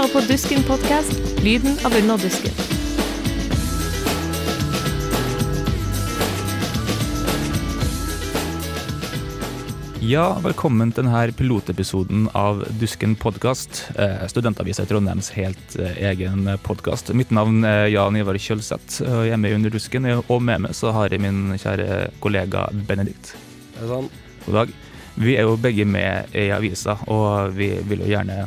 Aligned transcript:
hører 0.00 0.12
på 0.14 0.20
Dusken 0.32 0.62
podkast, 0.64 1.16
lyden 1.44 1.74
av 1.84 1.92
underdusken. 1.92 2.54
Ja, 10.00 10.38
velkommen 10.40 10.94
til 10.94 11.04
denne 11.04 11.34
pilotepisoden 11.36 12.30
av 12.32 12.62
Dusken 12.80 13.12
podkast. 13.20 13.82
Eh, 14.00 14.24
Studentavisa 14.32 14.86
i 14.86 14.88
Trondheims 14.88 15.28
helt 15.36 15.76
eh, 15.76 15.98
egen 16.08 16.48
podkast. 16.64 17.12
Mitt 17.12 17.34
navn 17.34 17.66
er 17.68 17.90
Jan 17.92 18.16
Ivar 18.16 18.38
Kjølseth, 18.40 19.02
jeg 19.04 19.34
er 19.36 19.42
med 19.42 19.58
under 19.58 19.74
Dusken. 19.74 20.08
Og 20.22 20.40
med 20.40 20.64
meg 20.64 20.78
så 20.78 20.94
har 20.96 21.12
jeg 21.12 21.20
min 21.20 21.58
kjære 21.60 22.06
kollega 22.24 22.70
Benedikt. 22.88 23.34
Det 23.74 23.84
er 23.84 23.92
sånn. 23.92 24.08
God 24.46 24.62
dag. 24.62 24.72
Vi 25.20 25.36
er 25.36 25.44
jo 25.44 25.60
begge 25.60 25.84
med 25.84 26.32
i 26.32 26.46
avisa, 26.54 26.96
og 27.12 27.52
vi 27.58 27.74
vil 27.84 28.06
jo 28.06 28.14
gjerne 28.14 28.46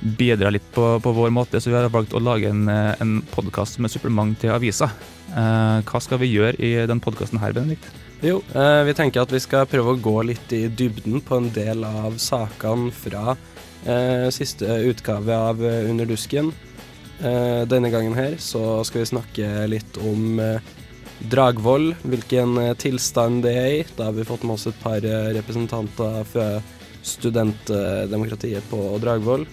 bidra 0.00 0.50
litt 0.50 0.66
på, 0.74 1.00
på 1.02 1.12
vår 1.12 1.30
måte, 1.34 1.60
så 1.60 1.70
vi 1.70 1.76
har 1.76 1.88
valgt 1.92 2.14
å 2.14 2.22
lage 2.22 2.50
en, 2.50 2.68
eh, 2.70 2.94
en 3.02 3.18
podkast 3.32 3.80
med 3.82 3.90
supplement 3.90 4.36
til 4.38 4.54
avisa. 4.54 4.90
Eh, 5.30 5.80
hva 5.88 6.02
skal 6.02 6.20
vi 6.22 6.32
gjøre 6.32 6.58
i 6.62 6.74
den 6.86 7.02
podkasten 7.02 7.40
her, 7.42 7.54
Benedikt? 7.56 7.88
Jo, 8.22 8.40
eh, 8.54 8.82
vi 8.86 8.94
tenker 8.98 9.22
at 9.22 9.34
vi 9.34 9.42
skal 9.42 9.68
prøve 9.70 9.94
å 9.94 10.02
gå 10.02 10.16
litt 10.26 10.52
i 10.54 10.66
dybden 10.68 11.20
på 11.22 11.38
en 11.38 11.50
del 11.54 11.84
av 11.86 12.18
sakene 12.18 12.92
fra 12.94 13.36
siste 14.34 14.66
utgave 14.90 15.30
av 15.32 15.60
Under 15.62 16.04
dusken. 16.04 16.50
Denne 17.22 17.90
gangen 17.92 18.12
her 18.12 18.34
så 18.36 18.82
skal 18.84 19.04
vi 19.04 19.06
snakke 19.06 19.68
litt 19.70 19.96
om 20.02 20.34
Dragvoll, 21.30 21.94
hvilken 22.02 22.58
tilstand 22.76 23.44
det 23.46 23.54
er 23.54 23.70
i. 23.78 23.86
Da 23.96 24.10
har 24.10 24.18
vi 24.18 24.26
fått 24.26 24.42
med 24.42 24.58
oss 24.58 24.66
et 24.66 24.82
par 24.82 24.98
representanter 25.00 26.26
fra 26.26 26.48
studentdemokratiet 27.06 28.66
på 28.68 28.98
Dragvoll. 28.98 29.46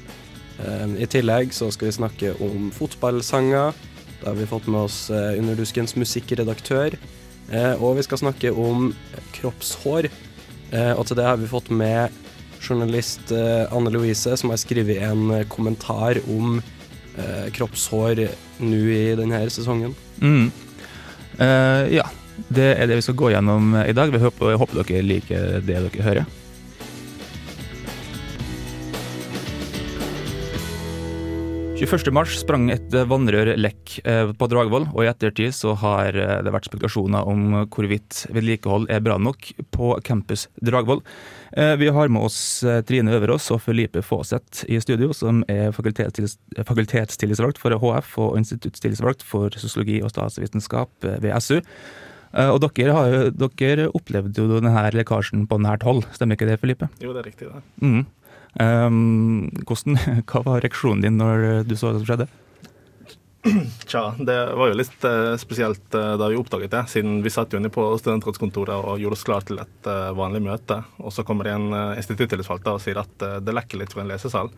Eh, 0.59 0.95
I 1.03 1.09
tillegg 1.11 1.53
så 1.55 1.71
skal 1.73 1.89
vi 1.89 1.97
snakke 1.99 2.33
om 2.43 2.71
fotballsanger. 2.75 3.75
Da 4.21 4.31
har 4.31 4.39
vi 4.39 4.47
fått 4.49 4.67
med 4.71 4.87
oss 4.87 5.09
Underduskens 5.11 5.95
musikkredaktør. 5.99 6.95
Eh, 7.51 7.73
og 7.81 7.97
vi 7.99 8.05
skal 8.05 8.21
snakke 8.21 8.51
om 8.51 8.89
kroppshår. 9.35 10.09
Eh, 10.71 10.93
og 10.95 11.05
til 11.05 11.19
det 11.19 11.27
har 11.27 11.37
vi 11.37 11.49
fått 11.49 11.69
med 11.69 12.13
journalist 12.65 13.31
eh, 13.31 13.65
Anne 13.73 13.91
Louise, 13.93 14.37
som 14.37 14.49
har 14.49 14.61
skrevet 14.61 15.03
en 15.05 15.29
eh, 15.31 15.47
kommentar 15.51 16.19
om 16.31 16.57
eh, 17.17 17.47
kroppshår 17.53 18.25
nå 18.65 18.81
i 18.95 19.03
denne 19.19 19.43
sesongen. 19.53 19.93
Mm. 20.21 20.47
Uh, 21.35 21.83
ja, 21.91 22.05
det 22.47 22.69
er 22.79 22.87
det 22.87 22.95
vi 23.01 23.03
skal 23.03 23.17
gå 23.19 23.33
gjennom 23.33 23.75
i 23.83 23.93
dag. 23.95 24.13
Vi 24.13 24.23
håper, 24.23 24.55
håper 24.55 24.81
dere 24.81 25.03
liker 25.03 25.59
det 25.59 25.67
dere 25.67 26.05
hører. 26.05 26.29
Mars 31.75 32.39
sprang 32.39 32.69
et 32.71 32.87
vannrør 32.87 33.57
lekk 33.59 33.99
eh, 34.07 34.31
på 34.31 34.47
Dragvoll, 34.47 34.85
og 34.95 35.03
i 35.03 35.09
ettertid 35.09 35.51
så 35.53 35.73
har 35.75 36.15
eh, 36.15 36.41
det 36.45 36.53
vært 36.53 36.69
spekulasjoner 36.69 37.27
om 37.27 37.67
hvorvidt 37.67 38.27
vedlikehold 38.31 38.87
er 38.89 39.01
bra 39.03 39.17
nok 39.19 39.51
på 39.75 39.99
campus 40.01 40.47
Dragvoll. 40.63 41.01
Eh, 41.51 41.75
Vi 41.75 41.89
har 41.91 42.07
med 42.07 42.23
oss 42.29 42.63
Trine 42.87 43.11
Øverås 43.17 43.51
og 43.51 43.61
Felipe 43.61 44.01
Fawcett 44.01 44.63
i 44.71 44.79
studio, 44.79 45.11
som 45.11 45.43
er 45.51 45.71
fakultetstillitsvalgt 45.75 47.59
for 47.59 47.75
HF 47.75 48.17
og 48.23 48.37
instituttstillitsvalgt 48.39 49.21
for 49.23 49.49
sosiologi 49.59 50.01
og 50.01 50.11
statsvitenskap 50.15 50.89
ved 51.03 51.35
SU. 51.41 51.59
Og 52.35 52.59
dere, 52.59 52.91
har, 52.91 53.31
dere 53.31 53.91
opplevde 53.95 54.41
jo 54.41 54.57
denne 54.57 54.89
lekkasjen 54.91 55.45
på 55.47 55.59
nært 55.63 55.83
hold, 55.87 56.03
stemmer 56.15 56.35
ikke 56.35 56.49
det, 56.49 56.59
Felipe? 56.59 56.89
Jo, 56.99 57.13
det 57.15 57.21
er 57.21 57.29
riktig, 57.29 57.47
det. 57.47 57.61
Mm. 57.79 58.03
Um, 58.55 59.51
hvordan, 59.67 59.99
hva 60.29 60.43
var 60.45 60.63
reaksjonen 60.63 61.03
din 61.03 61.19
når 61.19 61.65
du 61.67 61.75
så 61.75 61.91
det 61.91 62.01
som 62.03 62.09
skjedde? 62.09 62.31
Tja, 63.85 64.15
det 64.17 64.37
var 64.57 64.71
jo 64.71 64.77
litt 64.77 65.03
eh, 65.05 65.35
spesielt 65.37 65.93
eh, 65.93 66.13
da 66.17 66.29
vi 66.31 66.37
oppdaget 66.39 66.71
det, 66.73 66.83
siden 66.89 67.19
vi 67.21 67.29
satt 67.29 67.51
jo 67.53 67.59
inne 67.61 67.69
på 67.69 67.83
studentrådskontoret 68.01 68.87
og 68.89 69.01
gjorde 69.01 69.17
oss 69.19 69.25
klar 69.27 69.45
til 69.45 69.59
et 69.61 69.89
eh, 69.89 70.13
vanlig 70.17 70.41
møte. 70.47 70.79
Og 70.97 71.13
så 71.13 71.25
kommer 71.27 71.45
det 71.45 71.53
en 71.53 71.67
instituttillitsvalgt 71.93 72.71
og 72.71 72.81
sier 72.81 72.97
at 73.03 73.27
det 73.45 73.53
lekker 73.53 73.83
litt 73.83 73.93
fra 73.93 74.01
en 74.01 74.09
lesesal. 74.09 74.49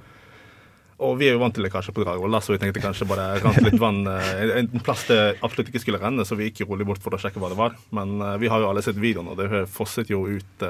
Og 1.04 1.18
vi 1.20 1.28
er 1.28 1.36
jo 1.36 1.42
vant 1.42 1.54
til 1.54 1.68
lekkasje 1.68 1.94
på 1.94 2.06
Dragvoll, 2.06 2.40
så 2.42 2.56
vi 2.56 2.62
tenkte 2.62 2.82
kanskje 2.82 3.06
bare 3.10 3.28
rant 3.44 3.60
litt 3.62 3.76
vann 3.78 4.08
en 4.08 4.72
plass 4.82 5.04
det 5.12 5.20
absolutt 5.46 5.68
ikke 5.70 5.84
skulle 5.84 6.00
renne, 6.02 6.26
så 6.26 6.34
vi 6.40 6.48
gikk 6.48 6.64
rolig 6.72 6.88
bort 6.90 7.04
for 7.04 7.14
å 7.14 7.20
sjekke 7.22 7.44
hva 7.44 7.52
det 7.52 7.60
var. 7.60 7.76
Men 7.94 8.16
vi 8.42 8.50
har 8.50 8.64
jo 8.64 8.72
alle 8.72 8.82
sett 8.82 8.98
videoen, 8.98 9.30
og 9.30 9.38
det 9.38 9.68
fosset 9.70 10.10
jo 10.10 10.24
ut 10.26 10.66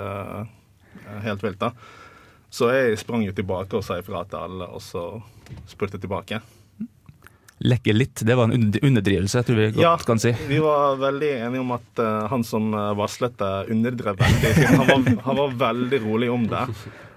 helt 1.23 1.45
vilt, 1.45 1.61
da. 1.61 1.71
Så 2.49 2.69
jeg 2.71 2.99
sprang 3.01 3.25
jo 3.25 3.33
tilbake 3.35 3.77
og 3.77 3.83
sa 3.85 3.97
ifra 3.99 4.23
til 4.29 4.39
alle, 4.39 4.69
og 4.71 4.81
så 4.83 5.07
spurte 5.67 5.97
jeg 5.97 6.05
tilbake. 6.05 6.39
Lekke 7.67 7.93
litt, 7.95 8.21
det 8.21 8.35
var 8.37 8.51
en 8.51 8.69
underdrivelse, 8.83 9.41
tror 9.43 9.57
vi 9.57 9.71
godt 9.71 9.81
Ja, 9.81 9.95
kan 10.05 10.19
si. 10.21 10.29
vi 10.47 10.59
var 10.61 10.99
veldig 11.01 11.31
enige 11.47 11.63
om 11.63 11.71
at 11.73 12.01
uh, 12.03 12.27
han 12.29 12.43
som 12.45 12.69
eh, 12.69 12.91
varslet 12.99 13.33
det, 13.39 13.53
underdrev 13.73 14.19
veldig. 14.21 14.51
Han 14.77 14.85
var, 14.85 15.07
han 15.25 15.39
var 15.41 15.55
veldig 15.65 15.99
rolig 16.05 16.29
om 16.31 16.45
det. 16.51 16.61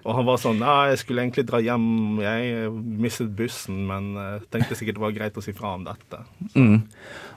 Og 0.05 0.15
han 0.17 0.27
var 0.29 0.39
sånn 0.41 0.63
Ja, 0.65 0.77
jeg 0.91 1.01
skulle 1.03 1.25
egentlig 1.25 1.47
dra 1.49 1.61
hjem, 1.63 2.21
jeg 2.23 2.71
mistet 2.73 3.33
bussen, 3.37 3.83
men 3.89 4.15
eh, 4.17 4.47
tenkte 4.53 4.79
sikkert 4.79 4.97
det 4.99 5.05
var 5.05 5.17
greit 5.17 5.37
å 5.37 5.45
si 5.45 5.55
fra 5.57 5.75
om 5.77 5.85
dette. 5.85 6.23
Mm. 6.55 6.79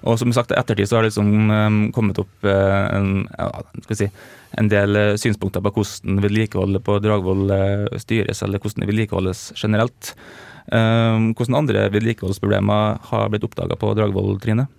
Og 0.08 0.20
som 0.22 0.32
sagt, 0.36 0.54
i 0.54 0.60
ettertid 0.60 0.90
så 0.90 0.98
har 0.98 1.06
det 1.06 1.12
liksom 1.12 1.52
um, 1.52 1.82
kommet 1.96 2.22
opp 2.24 2.48
uh, 2.48 2.88
en, 2.94 3.26
ja, 3.32 3.50
skal 3.84 3.94
vi 3.94 4.00
si, 4.04 4.10
en 4.60 4.70
del 4.72 5.00
uh, 5.00 5.16
synspunkter 5.20 5.64
på 5.64 5.74
hvordan 5.78 6.24
vedlikeholdet 6.24 6.84
på 6.86 6.98
Dragvoll 7.04 7.52
uh, 7.52 8.00
styres, 8.02 8.44
eller 8.46 8.64
hvordan 8.64 8.84
det 8.84 8.92
vedlikeholdes 8.92 9.46
generelt. 9.60 10.14
Um, 10.72 11.34
hvordan 11.36 11.60
andre 11.64 11.88
vedlikeholdsproblemer 11.92 13.04
har 13.10 13.32
blitt 13.32 13.48
oppdaga 13.48 13.80
på 13.80 13.92
Dragvoll, 13.98 14.38
Trine? 14.44 14.70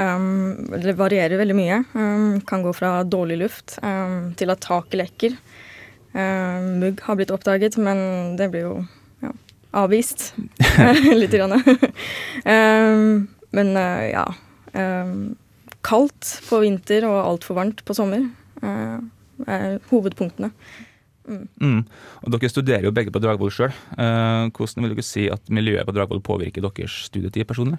Um, 0.00 0.70
det 0.80 0.94
varierer 0.96 1.36
veldig 1.40 1.56
mye. 1.58 1.82
Um, 1.92 2.38
kan 2.46 2.62
gå 2.64 2.72
fra 2.76 3.00
dårlig 3.04 3.40
luft 3.42 3.76
um, 3.82 4.32
til 4.38 4.52
at 4.54 4.62
taket 4.64 5.02
lekker. 5.02 5.34
Um, 6.10 6.80
mugg 6.82 7.02
har 7.06 7.18
blitt 7.18 7.30
oppdaget, 7.30 7.76
men 7.78 8.34
det 8.38 8.50
blir 8.50 8.64
jo 8.66 8.74
ja, 9.22 9.30
avvist 9.78 10.32
litt. 11.20 11.34
Grann. 11.36 11.54
um, 12.44 13.28
men 13.54 13.72
uh, 13.78 14.06
ja 14.10 14.24
um, 14.74 15.32
Kaldt 15.86 16.28
på 16.48 16.60
vinter 16.60 17.06
og 17.08 17.18
altfor 17.22 17.56
varmt 17.56 17.84
på 17.86 17.96
sommer 17.96 18.26
uh, 18.60 18.98
er 19.48 19.78
hovedpunktene. 19.88 20.50
Mm. 21.30 21.84
Og 22.26 22.34
Dere 22.34 22.50
studerer 22.50 22.84
jo 22.84 22.92
begge 22.92 23.12
på 23.14 23.22
Dragvoll 23.22 23.52
sjøl. 23.54 23.70
hvordan 23.94 24.82
vil 24.82 24.92
dere 24.92 25.04
si 25.06 25.28
at 25.30 25.46
miljøet 25.48 25.86
på 25.86 25.94
Dragvoll 25.94 26.20
påvirker 26.26 26.64
deres 26.64 26.96
studietid 27.06 27.46
personlig? 27.48 27.78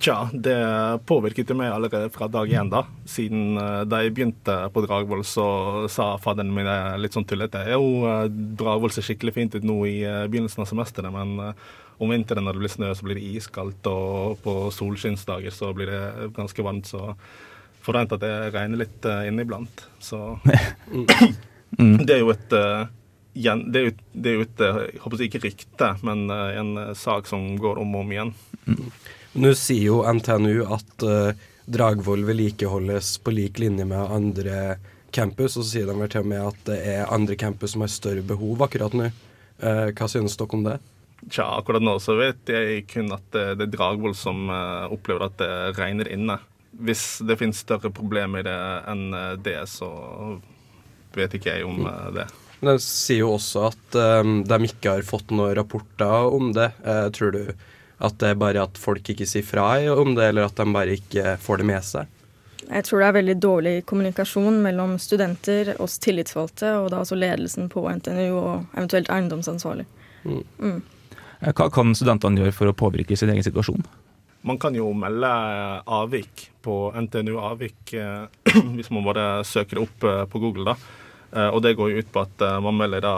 Tja, 0.00 0.30
det 0.32 0.56
påvirket 1.04 1.50
jo 1.52 1.54
meg 1.58 1.68
allerede 1.68 2.08
fra 2.12 2.28
dag 2.32 2.48
én, 2.48 2.70
da. 2.72 2.86
Siden 3.08 3.58
eh, 3.60 3.82
da 3.84 4.00
jeg 4.00 4.14
begynte 4.16 4.54
på 4.72 4.82
Dragvoll, 4.86 5.24
så 5.28 5.44
sa 5.92 6.14
fadderen 6.22 6.54
min 6.56 6.68
eh, 6.70 6.94
litt 7.00 7.16
sånn 7.16 7.26
tullete 7.28 7.60
Jo, 7.68 7.82
eh, 8.08 8.22
Dragvoll 8.56 8.94
ser 8.94 9.04
skikkelig 9.04 9.34
fint 9.36 9.56
ut 9.58 9.66
nå 9.68 9.76
i 9.88 9.98
begynnelsen 10.30 10.64
av 10.64 10.70
semesteret, 10.70 11.12
men 11.12 11.52
om 12.00 12.12
vinteren 12.12 12.44
når 12.48 12.56
det 12.56 12.62
blir 12.64 12.72
snø, 12.72 12.92
så 12.96 13.04
blir 13.04 13.20
det 13.20 13.28
iskaldt, 13.36 13.88
og 13.88 14.40
på 14.44 14.54
solskinnsdager 14.72 15.52
så 15.52 15.70
blir 15.76 15.92
det 15.92 16.30
ganske 16.36 16.64
varmt, 16.64 16.88
så 16.88 17.12
forvent 17.84 18.16
at 18.16 18.24
det 18.24 18.32
regner 18.56 18.80
litt 18.80 19.10
inniblant. 19.28 19.86
Så 20.00 20.38
Mm. 21.76 21.96
det 22.06 22.14
er 22.14 22.20
jo 22.22 22.28
et 22.30 22.52
det 22.54 23.80
er 23.80 23.88
jo, 23.88 23.90
det 24.14 24.30
er 24.30 24.36
jo 24.36 24.44
et 24.44 24.60
jeg 24.62 25.00
håper 25.02 25.22
ikke 25.26 25.40
rykte, 25.42 25.88
men 26.06 26.30
en 26.30 26.70
sak 26.96 27.26
som 27.28 27.42
går 27.60 27.80
om 27.82 27.96
og 27.98 28.04
om 28.04 28.12
igjen. 28.14 28.30
Nå 29.36 29.52
sier 29.58 29.90
jo 29.90 30.00
NTNU 30.16 30.64
at 30.72 31.04
uh, 31.04 31.36
Dragvoll 31.68 32.22
vedlikeholdes 32.24 33.18
på 33.20 33.34
lik 33.36 33.58
linje 33.60 33.84
med 33.84 34.12
andre 34.12 34.76
campus, 35.12 35.58
og 35.58 35.64
så 35.64 35.70
sier 35.74 35.90
de 35.90 35.96
vel 35.98 36.08
til 36.12 36.24
og 36.24 36.30
med 36.30 36.44
at 36.46 36.62
det 36.68 36.76
er 36.94 37.12
andre 37.12 37.36
campus 37.36 37.74
som 37.74 37.84
har 37.84 37.92
større 37.92 38.24
behov 38.24 38.64
akkurat 38.64 38.96
nå. 38.96 39.10
Uh, 39.60 39.92
hva 39.92 40.08
synes 40.08 40.38
dere 40.40 40.56
om 40.56 40.64
det? 40.64 40.78
Tja, 41.28 41.50
akkurat 41.58 41.84
nå 41.84 41.98
så 42.00 42.16
vet 42.16 42.48
jeg 42.48 42.86
kun 42.88 43.12
at 43.12 43.28
det, 43.36 43.44
det 43.60 43.68
er 43.68 43.74
Dragvoll 43.76 44.16
som 44.16 44.48
uh, 44.48 44.88
opplever 44.94 45.28
at 45.28 45.36
det 45.42 45.52
regner 45.76 46.08
inne. 46.16 46.38
Hvis 46.76 47.18
det 47.24 47.36
finnes 47.40 47.60
større 47.60 47.92
problemer 47.92 48.40
i 48.40 48.48
det 48.48 48.58
enn 48.88 49.06
det, 49.44 49.58
så 49.68 49.90
vet 51.16 51.36
ikke 51.36 51.58
jeg 51.58 51.68
om 51.68 51.84
uh, 51.84 52.08
det. 52.16 52.28
Men 52.62 52.76
De 52.76 52.80
sier 52.80 53.20
jo 53.20 53.34
også 53.36 53.68
at 53.68 53.96
um, 54.24 54.38
de 54.48 54.64
ikke 54.64 54.96
har 54.96 55.04
fått 55.04 55.32
noen 55.34 55.56
rapporter 55.58 56.32
om 56.32 56.54
det. 56.56 56.70
Uh, 56.86 57.08
tror 57.12 57.36
du 57.36 57.42
at 57.98 58.18
det 58.20 58.28
er 58.34 58.40
bare 58.40 58.62
at 58.66 58.76
folk 58.80 59.08
ikke 59.12 59.26
sier 59.28 59.44
fra 59.46 59.68
om 59.94 60.14
det, 60.16 60.28
eller 60.30 60.48
at 60.50 60.56
de 60.58 60.66
bare 60.72 60.96
ikke 60.98 61.36
får 61.40 61.62
det 61.62 61.66
med 61.70 61.84
seg? 61.86 62.06
Jeg 62.66 62.82
tror 62.88 62.98
det 63.00 63.06
er 63.06 63.14
veldig 63.20 63.36
dårlig 63.38 63.74
kommunikasjon 63.86 64.56
mellom 64.64 64.96
studenter, 64.98 65.70
oss 65.80 66.00
tillitsvalgte, 66.02 66.72
og 66.80 66.90
da 66.90 67.04
også 67.04 67.14
ledelsen 67.18 67.68
på 67.70 67.84
NTNU 67.86 68.34
og 68.40 68.64
eventuelt 68.74 69.10
eiendomsansvarlig. 69.14 69.86
Mm. 70.26 70.82
Eh, 71.40 71.52
Hva 71.54 71.68
kan 71.70 71.94
studentene 71.94 72.42
gjøre 72.42 72.56
for 72.56 72.72
å 72.72 72.74
påvirke 72.76 73.16
sin 73.16 73.30
egen 73.30 73.46
situasjon? 73.46 73.86
Man 74.46 74.58
kan 74.62 74.74
jo 74.74 74.90
melde 74.94 75.30
avvik 75.86 76.48
på 76.66 76.90
NTNU 77.06 77.38
Avvik 77.38 77.94
eh, 77.94 78.26
hvis 78.76 78.90
man 78.90 79.06
bare 79.06 79.44
søker 79.46 79.78
det 79.78 79.86
opp 79.86 80.04
eh, 80.10 80.24
på 80.30 80.42
Google. 80.42 80.72
da. 80.74 80.76
Eh, 81.38 81.48
Og 81.54 81.62
det 81.62 81.76
går 81.78 81.92
jo 81.94 82.02
ut 82.02 82.10
på 82.12 82.26
at 82.26 82.44
man 82.66 82.76
melder 82.82 83.06
da 83.06 83.14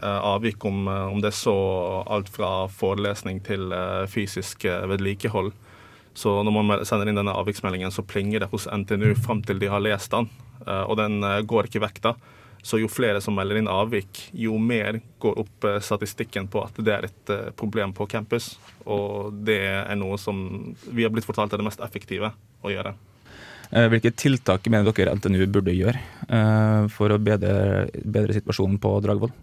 avvik 0.00 0.64
om, 0.64 0.86
om 0.88 1.20
det 1.20 1.34
så 1.36 1.52
alt 2.08 2.30
fra 2.32 2.66
forelesning 2.72 3.42
til 3.44 3.74
fysisk 4.08 4.64
vedlikehold. 4.64 5.52
Så 6.16 6.32
når 6.44 6.54
man 6.56 6.84
sender 6.88 7.10
inn 7.10 7.20
denne 7.20 7.34
avviksmeldingen, 7.36 7.92
så 7.92 8.04
plinger 8.04 8.42
det 8.44 8.50
hos 8.52 8.68
NTNU 8.72 9.12
fram 9.20 9.42
til 9.44 9.60
de 9.60 9.68
har 9.72 9.84
lest 9.84 10.14
den. 10.14 10.30
Og 10.64 10.96
den 11.00 11.20
går 11.48 11.68
ikke 11.68 11.84
vekk 11.84 12.00
da. 12.04 12.14
Så 12.62 12.78
jo 12.78 12.86
flere 12.88 13.20
som 13.20 13.34
melder 13.34 13.58
inn 13.58 13.70
avvik, 13.70 14.28
jo 14.38 14.54
mer 14.62 15.00
går 15.22 15.38
opp 15.42 15.64
eh, 15.66 15.80
statistikken 15.82 16.46
på 16.50 16.62
at 16.62 16.76
det 16.78 16.92
er 16.94 17.06
et 17.08 17.32
eh, 17.34 17.48
problem 17.58 17.90
på 17.96 18.06
campus. 18.06 18.52
Og 18.86 19.34
det 19.34 19.58
er 19.66 19.98
noe 19.98 20.18
som 20.18 20.38
vi 20.86 21.02
har 21.02 21.10
blitt 21.10 21.26
fortalt 21.26 21.52
er 21.52 21.58
det 21.58 21.66
mest 21.66 21.82
effektive 21.82 22.30
å 22.62 22.70
gjøre. 22.70 22.94
Eh, 23.72 23.88
hvilke 23.90 24.14
tiltak 24.14 24.70
mener 24.70 24.94
dere 24.94 25.16
NTNU 25.18 25.42
burde 25.50 25.74
gjøre 25.74 25.98
for 26.94 27.12
å 27.12 27.18
bedre, 27.20 27.88
bedre 27.90 28.38
situasjonen 28.38 28.78
på 28.80 28.94
Dragvoll? 29.02 29.34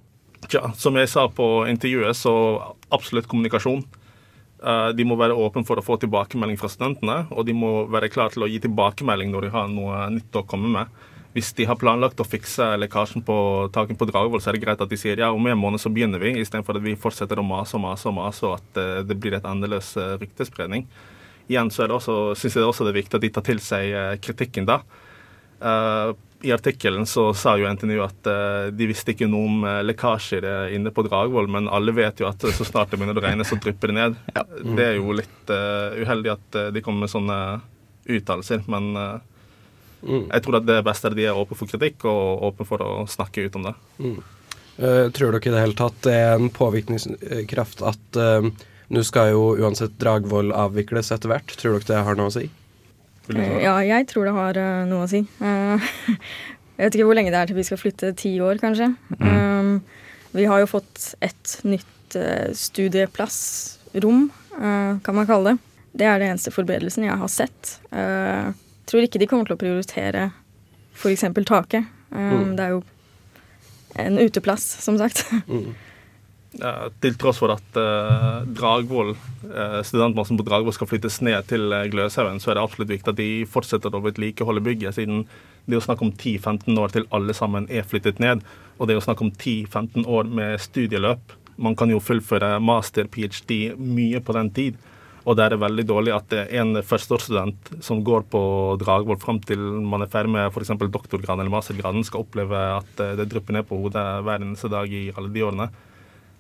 Ja, 0.53 0.71
som 0.80 0.95
jeg 0.97 1.09
sa 1.12 1.27
på 1.30 1.45
intervjuet, 1.69 2.18
så 2.18 2.33
absolutt 2.89 3.27
kommunikasjon. 3.30 3.83
De 4.95 5.06
må 5.07 5.15
være 5.19 5.36
åpne 5.39 5.63
for 5.68 5.80
å 5.80 5.83
få 5.83 5.95
tilbakemelding 6.01 6.57
fra 6.59 6.68
studentene, 6.71 7.21
og 7.31 7.45
de 7.47 7.53
må 7.56 7.86
være 7.91 8.09
klare 8.12 8.33
til 8.33 8.44
å 8.44 8.50
gi 8.50 8.57
tilbakemelding 8.63 9.30
når 9.31 9.45
de 9.45 9.51
har 9.53 9.69
noe 9.71 10.01
nytt 10.15 10.36
å 10.36 10.44
komme 10.47 10.71
med 10.74 10.97
hvis 11.33 11.51
de 11.53 11.65
har 11.69 11.77
planlagt 11.77 12.19
å 12.19 12.25
fikse 12.25 12.65
lekkasjen 12.81 13.24
på 13.25 13.36
taket 13.74 14.00
på 14.00 14.07
Dragvoll, 14.09 14.41
så 14.41 14.50
er 14.50 14.57
det 14.57 14.63
greit 14.63 14.81
at 14.81 14.89
de 14.89 14.97
sier 14.97 15.19
ja, 15.21 15.30
om 15.31 15.45
en 15.45 15.59
måned 15.62 15.81
så 15.81 15.91
begynner 15.94 16.21
vi, 16.21 16.33
istedenfor 16.41 16.80
at 16.80 16.86
vi 16.86 16.97
fortsetter 16.97 17.39
å 17.39 17.45
mase 17.45 17.77
og 17.77 17.83
mase 17.86 18.09
og 18.09 18.15
mase, 18.18 18.47
og 18.47 18.57
at 18.57 18.80
uh, 18.81 19.01
det 19.06 19.18
blir 19.21 19.38
et 19.38 19.45
endeløs 19.45 19.91
uh, 20.00 20.15
ryktespredning. 20.21 20.88
Igjen 21.50 21.69
så 21.74 21.86
er 21.86 21.94
det 21.94 22.00
synes 22.06 22.57
jeg 22.57 22.65
også 22.65 22.88
det 22.88 22.94
er 22.94 23.00
viktig 23.00 23.19
at 23.19 23.25
de 23.25 23.31
tar 23.33 23.45
til 23.45 23.62
seg 23.63 23.94
kritikken 24.21 24.68
da. 24.69 24.81
I 25.59 26.51
artikkelen 26.56 27.03
så 27.09 27.33
sa 27.35 27.57
jo 27.59 27.67
NTNU 27.67 27.97
at 28.00 28.27
de 28.71 28.85
visste 28.88 29.11
ikke 29.11 29.27
noe 29.27 29.47
om 29.50 29.65
lekkasjer 29.83 30.45
inne 30.71 30.94
på 30.95 31.03
Dragvoll, 31.03 31.50
men 31.51 31.67
alle 31.67 31.91
vet 31.97 32.21
jo 32.23 32.29
at 32.29 32.45
så 32.56 32.63
snart 32.63 32.94
det 32.94 33.00
begynner 33.01 33.19
å 33.19 33.23
regne, 33.25 33.44
så 33.44 33.57
drypper 33.59 33.91
det 33.91 33.97
ned. 33.97 34.15
Ja. 34.38 34.45
Det 34.47 34.85
er 34.85 34.95
jo 35.01 35.17
litt 35.19 35.51
uheldig 35.51 36.31
at 36.38 36.59
de 36.71 36.83
kommer 36.85 37.03
med 37.03 37.11
sånne 37.11 37.39
uttalelser, 38.07 38.63
men 38.71 38.94
Mm. 40.01 40.27
Jeg 40.31 40.44
tror 40.45 40.59
at 40.59 40.67
det 40.67 40.79
beste 40.88 41.09
er 41.09 41.13
at 41.13 41.19
de 41.19 41.27
er 41.27 41.38
åpne 41.38 41.57
for 41.59 41.69
kritikk 41.69 42.05
og 42.09 42.44
åpne 42.50 42.67
for 42.67 42.83
å 42.83 42.91
snakke 43.09 43.45
ut 43.45 43.57
om 43.59 43.67
det. 43.67 43.75
Mm. 44.00 44.19
Uh, 44.79 45.05
tror 45.15 45.35
dere 45.35 45.50
i 45.50 45.53
det 45.53 45.63
hele 45.65 45.75
tatt 45.75 45.97
det 46.05 46.15
er 46.15 46.38
en 46.38 46.51
påvirkningskraft 46.55 47.83
at 47.83 48.19
uh, 48.19 48.47
nå 48.89 49.03
skal 49.05 49.33
jo 49.33 49.44
uansett 49.59 49.97
Dragvoll 50.00 50.53
avvikles 50.55 51.12
etter 51.15 51.33
hvert? 51.33 51.51
Tror 51.59 51.77
dere 51.77 51.89
det 51.89 52.05
har 52.07 52.19
noe 52.19 52.31
å 52.31 52.35
si? 52.38 52.47
Ja, 53.37 53.75
jeg 53.85 54.07
tror 54.09 54.25
det 54.27 54.35
har 54.35 54.57
uh, 54.57 54.87
noe 54.89 55.05
å 55.05 55.11
si. 55.11 55.21
jeg 55.43 56.81
vet 56.81 56.97
ikke 56.97 57.07
hvor 57.09 57.17
lenge 57.19 57.33
det 57.33 57.39
er 57.41 57.51
til 57.51 57.59
vi 57.59 57.67
skal 57.67 57.81
flytte. 57.81 58.13
Ti 58.17 58.33
år, 58.45 58.61
kanskje. 58.61 58.91
Mm. 59.19 59.29
Um, 59.29 59.73
vi 60.33 60.45
har 60.49 60.61
jo 60.61 60.69
fått 60.69 61.13
et 61.25 61.55
nytt 61.65 62.17
studieplassrom, 62.57 64.29
kan 65.05 65.15
man 65.15 65.27
kalle 65.29 65.51
det. 65.51 65.69
Det 65.99 66.05
er 66.05 66.21
det 66.21 66.29
eneste 66.29 66.53
forberedelsen 66.53 67.05
jeg 67.05 67.17
har 67.21 67.31
sett. 67.31 67.75
Uh, 67.93 68.49
tror 68.89 69.05
ikke 69.05 69.21
de 69.21 69.27
kommer 69.29 69.49
til 69.49 69.57
å 69.57 69.61
prioritere 69.61 70.29
f.eks. 70.97 71.25
taket. 71.47 71.85
Um, 72.09 72.29
mm. 72.29 72.55
Det 72.57 72.65
er 72.65 72.73
jo 72.75 72.81
en 73.99 74.19
uteplass, 74.21 74.65
som 74.83 74.97
sagt. 75.01 75.25
Mm. 75.47 75.73
Ja, 76.57 76.88
til 76.98 77.13
tross 77.22 77.38
for 77.38 77.54
at 77.54 77.78
uh, 77.78 78.42
Dragvoll, 78.57 79.12
uh, 79.13 79.81
studentmassen 79.86 80.40
på 80.40 80.46
Dragvoll 80.48 80.74
skal 80.74 80.90
flyttes 80.90 81.19
ned 81.22 81.46
til 81.51 81.69
Gløshaugen, 81.94 82.42
så 82.42 82.50
er 82.50 82.57
det 82.57 82.63
absolutt 82.63 82.90
viktig 82.90 83.13
at 83.13 83.19
de 83.19 83.30
fortsetter 83.46 83.94
å 83.94 84.01
vedlikeholde 84.01 84.63
bygget, 84.66 84.98
siden 84.98 85.28
det 85.69 85.78
er 85.78 85.86
snakk 85.86 86.01
om 86.01 86.10
10-15 86.10 86.80
år 86.81 86.96
til 86.96 87.06
alle 87.13 87.36
sammen 87.38 87.68
er 87.69 87.86
flyttet 87.86 88.18
ned. 88.24 88.42
Og 88.80 88.90
det 88.90 88.96
er 88.96 89.06
snakk 89.06 89.22
om 89.22 89.30
10-15 89.30 90.07
år 90.10 90.30
med 90.34 90.57
studieløp. 90.63 91.36
Man 91.62 91.75
kan 91.78 91.92
jo 91.92 92.00
fullføre 92.01 92.56
master, 92.63 93.06
ph.d. 93.12 93.75
mye 93.78 94.22
på 94.24 94.34
den 94.34 94.50
tid. 94.56 94.80
Og 95.28 95.36
det 95.38 95.46
er 95.46 95.60
veldig 95.62 95.84
dårlig 95.86 96.13
at 96.16 96.34
en 96.57 96.80
førsteårsstudent 96.81 97.74
som 97.86 98.00
går 98.06 98.24
på 98.31 98.42
Dragvoll 98.81 99.19
fram 99.22 99.42
til 99.46 99.62
man 99.86 100.01
er 100.01 100.10
ferdig 100.10 100.31
med 100.34 100.48
f.eks. 100.50 100.72
doktorgraden 100.80 101.44
eller 101.44 101.54
mastergraden, 101.54 102.06
skal 102.07 102.24
oppleve 102.24 102.63
at 102.80 103.04
eh, 103.04 103.13
det 103.19 103.28
drypper 103.30 103.60
ned 103.60 103.68
på 103.69 103.78
hodet 103.84 104.06
hver 104.25 104.42
eneste 104.42 104.72
dag 104.72 104.90
i 104.90 105.10
alle 105.13 105.30
de 105.36 105.46
årene. 105.46 105.69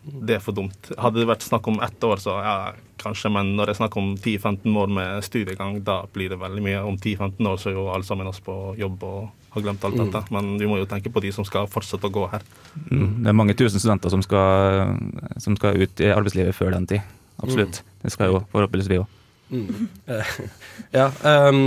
Det 0.03 0.37
er 0.37 0.43
for 0.43 0.55
dumt. 0.55 0.91
Hadde 0.97 1.21
det 1.21 1.27
vært 1.29 1.43
snakk 1.45 1.67
om 1.69 1.81
ett 1.83 2.03
år, 2.07 2.21
så 2.23 2.37
ja, 2.43 2.53
kanskje, 3.01 3.31
men 3.35 3.51
når 3.57 3.69
det 3.69 3.75
er 3.75 3.79
snakk 3.81 3.97
om 3.99 4.13
10-15 4.15 4.77
år 4.79 4.93
med 4.95 5.25
studiegang, 5.27 5.81
da 5.85 6.01
blir 6.13 6.31
det 6.31 6.39
veldig 6.39 6.63
mye. 6.65 6.85
Om 6.87 6.97
10-15 6.97 7.51
år 7.51 7.59
så 7.59 7.71
er 7.71 7.77
jo 7.77 7.89
alle 7.91 8.07
sammen 8.07 8.29
oss 8.31 8.41
på 8.43 8.55
jobb 8.79 9.03
og 9.05 9.53
har 9.53 9.65
glemt 9.65 9.85
alt 9.85 9.99
dette. 9.99 10.23
Mm. 10.29 10.33
Men 10.37 10.49
vi 10.61 10.71
må 10.71 10.79
jo 10.79 10.89
tenke 10.89 11.11
på 11.13 11.23
de 11.23 11.33
som 11.35 11.47
skal 11.47 11.69
fortsette 11.69 12.07
å 12.07 12.15
gå 12.15 12.25
her. 12.31 12.45
Mm. 12.87 13.23
Det 13.25 13.31
er 13.31 13.39
mange 13.43 13.57
tusen 13.59 13.81
studenter 13.81 14.13
som 14.13 14.23
skal, 14.25 14.97
som 15.41 15.57
skal 15.59 15.79
ut 15.83 16.03
i 16.05 16.11
arbeidslivet 16.15 16.57
før 16.57 16.75
den 16.77 16.89
tid 16.89 17.15
absolutt. 17.43 17.81
Mm. 17.81 17.95
Det 18.01 18.13
skal 18.13 18.31
jo 18.31 18.43
forhåpentligvis 18.51 18.91
vi 18.91 19.01
òg. 19.01 19.15
Mm. 19.49 19.87
ja, 20.99 21.07
um, 21.49 21.63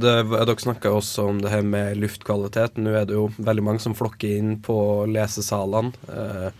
det, 0.00 0.14
dere 0.32 0.56
snakka 0.62 0.94
også 0.96 1.28
om 1.30 1.42
det 1.42 1.52
her 1.52 1.66
med 1.66 1.98
luftkvalitet. 2.00 2.80
Nå 2.80 2.94
er 2.96 3.08
det 3.08 3.18
jo 3.18 3.28
veldig 3.36 3.64
mange 3.66 3.84
som 3.84 3.96
flokker 3.96 4.38
inn 4.40 4.56
på 4.64 4.78
lesesalene. 5.10 5.92
Uh, 6.08 6.50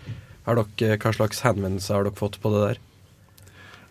dere, 0.47 0.99
hva 1.03 1.13
slags 1.13 1.43
henvendelser 1.43 1.99
har 1.99 2.07
dere 2.07 2.19
fått 2.19 2.39
på 2.43 2.53
det 2.55 2.63
der? 2.63 2.83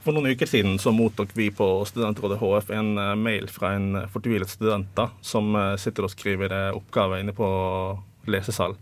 For 0.05 0.13
noen 0.13 0.29
uker 0.37 0.45
siden 0.45 0.77
så 0.79 0.93
mottok 0.93 1.31
vi 1.33 1.49
på 1.51 1.65
Studentrådet 1.89 2.37
HF 2.37 2.69
en 2.77 2.91
uh, 3.01 3.15
mail 3.17 3.49
fra 3.49 3.73
en 3.73 4.03
fortvilet 4.13 4.51
student 4.51 4.91
da, 4.93 5.09
som 5.25 5.55
uh, 5.57 5.73
sitter 5.81 6.05
og 6.05 6.13
skriver 6.13 6.53
oppgave 6.77 7.23
inne 7.23 7.33
på 7.35 7.47
lesesal. 8.29 8.77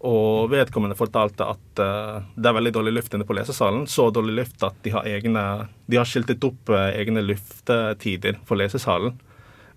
Og 0.00 0.48
vedkommende 0.50 0.96
fortalte 0.98 1.46
at 1.52 1.82
uh, 1.84 2.26
det 2.34 2.50
er 2.50 2.56
veldig 2.56 2.72
dårlig 2.74 2.96
luft 2.96 3.14
inne 3.14 3.28
på 3.28 3.36
lesesalen. 3.38 3.86
Så 3.86 4.08
dårlig 4.10 4.40
luft 4.40 4.66
at 4.66 4.78
de 4.82 4.94
har, 4.96 5.06
egne, 5.06 5.44
de 5.86 6.00
har 6.00 6.08
skiltet 6.08 6.44
opp 6.48 6.72
uh, 6.72 6.88
egne 6.88 7.22
luftetider 7.22 8.40
for 8.48 8.58
lesesalen. 8.58 9.14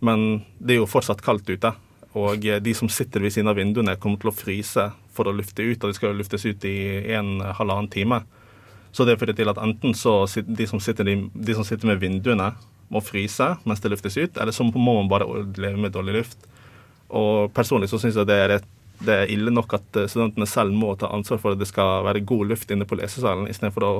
Men 0.04 0.42
det 0.58 0.78
er 0.78 0.82
jo 0.82 0.90
fortsatt 0.90 1.22
kaldt 1.24 1.54
ute. 1.54 1.74
Og 2.18 2.46
de 2.62 2.74
som 2.78 2.90
sitter 2.92 3.24
ved 3.24 3.34
siden 3.34 3.50
av 3.50 3.58
vinduene, 3.58 3.96
kommer 3.98 4.22
til 4.22 4.30
å 4.30 4.36
fryse 4.36 4.90
for 5.14 5.30
å 5.30 5.36
lufte 5.36 5.66
ut. 5.66 5.80
Og 5.82 5.92
de 5.92 5.98
skal 5.98 6.12
jo 6.12 6.20
luftes 6.22 6.46
ut 6.46 6.68
i 6.70 6.78
en 7.18 7.38
halvannen 7.58 7.92
time. 7.94 8.24
Så 8.94 9.08
det 9.10 9.18
fører 9.22 9.34
til 9.38 9.50
at 9.50 9.62
enten 9.62 9.96
så 9.98 10.24
de 10.30 10.68
som 10.70 10.82
sitter, 10.84 11.08
de, 11.08 11.56
som 11.58 11.66
sitter 11.66 11.90
med 11.90 12.02
vinduene, 12.02 12.52
må 12.94 13.02
fryse 13.02 13.48
mens 13.66 13.82
det 13.82 13.90
luftes 13.90 14.20
ut, 14.20 14.38
eller 14.38 14.54
så 14.54 14.68
må 14.68 15.00
man 15.00 15.10
bare 15.10 15.26
leve 15.58 15.80
med 15.82 15.96
dårlig 15.96 16.20
luft. 16.20 16.46
Og 17.10 17.50
personlig 17.56 17.90
så 17.90 17.98
syns 18.02 18.20
jeg 18.20 18.30
det 18.30 18.38
er 18.38 18.58
et 18.60 18.70
det 19.04 19.16
er 19.16 19.32
ille 19.34 19.52
nok 19.52 19.74
at 19.76 19.98
eh, 20.00 20.08
studentene 20.12 20.48
selv 20.50 20.76
må 20.78 20.94
ta 21.00 21.10
ansvar 21.14 21.42
for 21.42 21.56
at 21.56 21.62
det 21.62 21.68
skal 21.68 22.06
være 22.08 22.24
god 22.28 22.54
luft 22.54 22.72
inne 22.72 22.88
på 22.88 22.98
lesesalen, 23.00 23.50
istedenfor 23.52 23.88
å 23.88 23.92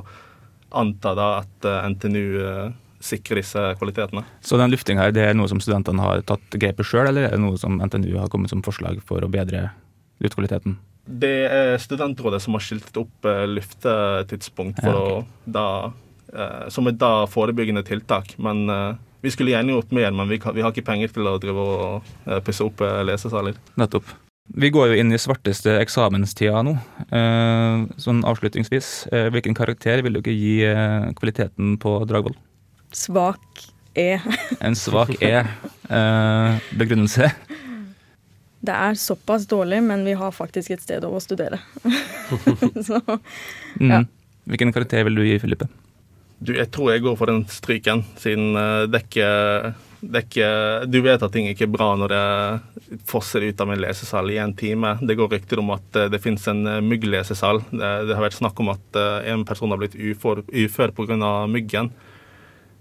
anta 0.80 1.14
da 1.18 1.30
at 1.42 1.68
eh, 1.68 1.90
NTNU 1.94 2.24
eh, 2.40 2.72
sikrer 3.04 3.42
disse 3.42 3.66
kvalitetene. 3.80 4.24
Så 4.46 4.60
den 4.60 4.72
luftinga 4.72 5.08
her, 5.08 5.16
det 5.16 5.26
er 5.28 5.36
noe 5.36 5.50
som 5.52 5.60
studentene 5.64 6.06
har 6.06 6.24
tatt 6.28 6.56
grepet 6.56 6.88
sjøl, 6.88 7.10
eller 7.10 7.28
er 7.28 7.36
det 7.36 7.44
noe 7.44 7.60
som 7.60 7.82
NTNU 7.82 8.14
har 8.22 8.32
kommet 8.32 8.54
som 8.54 8.64
forslag 8.66 9.02
for 9.04 9.26
å 9.26 9.32
bedre 9.32 9.68
luftkvaliteten? 10.24 10.78
Det 11.04 11.36
er 11.52 11.78
studentrådet 11.84 12.40
som 12.44 12.56
har 12.56 12.64
skiltet 12.64 13.00
opp 13.02 13.28
luftetidspunkt 13.52 14.80
for 14.80 14.94
ja, 14.94 15.04
okay. 15.04 15.26
å 15.28 15.52
da 15.58 15.68
som 16.74 16.88
et 16.90 16.96
da 16.98 17.28
forebyggende 17.30 17.84
tiltak. 17.86 18.32
Men 18.42 18.64
vi 19.22 19.30
skulle 19.30 19.52
gjerne 19.52 19.76
gjort 19.76 19.92
mer, 19.94 20.10
men 20.16 20.32
vi, 20.32 20.40
vi, 20.40 20.64
har 20.64 20.72
ikke 20.72 20.88
penger 20.88 21.14
til 21.14 21.30
å 21.30 21.36
drive 21.44 21.68
og 21.68 22.40
pusse 22.48 22.66
opp 22.66 22.82
lesesaler. 23.06 23.60
Nettopp. 23.78 24.08
Vi 24.52 24.70
går 24.70 24.92
jo 24.92 24.96
inn 25.00 25.14
i 25.16 25.20
svarteste 25.22 25.78
eksamenstida 25.80 26.62
nå. 26.68 26.74
Eh, 27.16 27.86
sånn 28.02 28.24
avslutningsvis, 28.28 28.90
eh, 29.12 29.30
hvilken 29.32 29.56
karakter 29.56 30.04
vil 30.04 30.20
dere 30.20 30.36
gi 30.36 30.58
eh, 30.68 31.08
kvaliteten 31.16 31.78
på 31.80 31.96
Dragvoll? 32.10 32.36
Svak 32.94 33.70
E. 33.96 34.20
en 34.60 34.76
svak 34.76 35.16
E. 35.22 35.46
begrunnelse? 36.76 37.32
Det 38.64 38.74
er 38.74 39.00
såpass 39.00 39.48
dårlig, 39.50 39.82
men 39.84 40.06
vi 40.08 40.16
har 40.16 40.32
faktisk 40.32 40.72
et 40.72 40.84
sted 40.84 41.04
å 41.04 41.20
studere. 41.24 41.60
Så, 42.88 43.02
mm. 43.04 43.90
ja. 43.90 44.04
Hvilken 44.48 44.72
karakter 44.76 45.04
vil 45.08 45.20
du 45.20 45.26
gi, 45.28 45.40
Filippe? 45.44 45.68
Du, 46.44 46.54
jeg 46.56 46.70
tror 46.76 46.94
jeg 46.94 47.04
går 47.04 47.18
for 47.20 47.32
den 47.32 47.44
stryken, 47.52 48.04
siden 48.20 48.56
det 48.92 49.06
ikke 49.06 49.28
ikke, 50.04 50.48
du 50.92 51.00
vet 51.04 51.22
at 51.24 51.32
ting 51.34 51.48
ikke 51.50 51.68
er 51.68 51.74
bra 51.74 51.94
når 52.00 52.12
det 52.12 53.00
fosser 53.10 53.46
ut 53.48 53.62
av 53.62 53.72
en 53.72 53.82
lesesal 53.82 54.32
i 54.34 54.40
en 54.42 54.54
time. 54.58 54.98
Det 55.02 55.16
går 55.20 55.32
rykter 55.32 55.62
om 55.62 55.72
at 55.76 56.00
eh, 56.00 56.10
det 56.12 56.22
finnes 56.24 56.44
en 56.52 56.66
eh, 56.68 56.82
mygglesesal. 56.84 57.64
Det, 57.72 57.92
det, 58.10 58.16
har 58.16 58.26
vært 58.26 58.40
snakk 58.40 58.60
om 58.60 58.74
at 58.74 59.00
eh, 59.00 59.30
en 59.34 59.46
person 59.48 59.72
har 59.74 59.82
blitt 59.82 59.96
ufør, 59.96 60.44
ufør 60.48 60.96
pga. 60.96 61.32
myggen. 61.48 61.92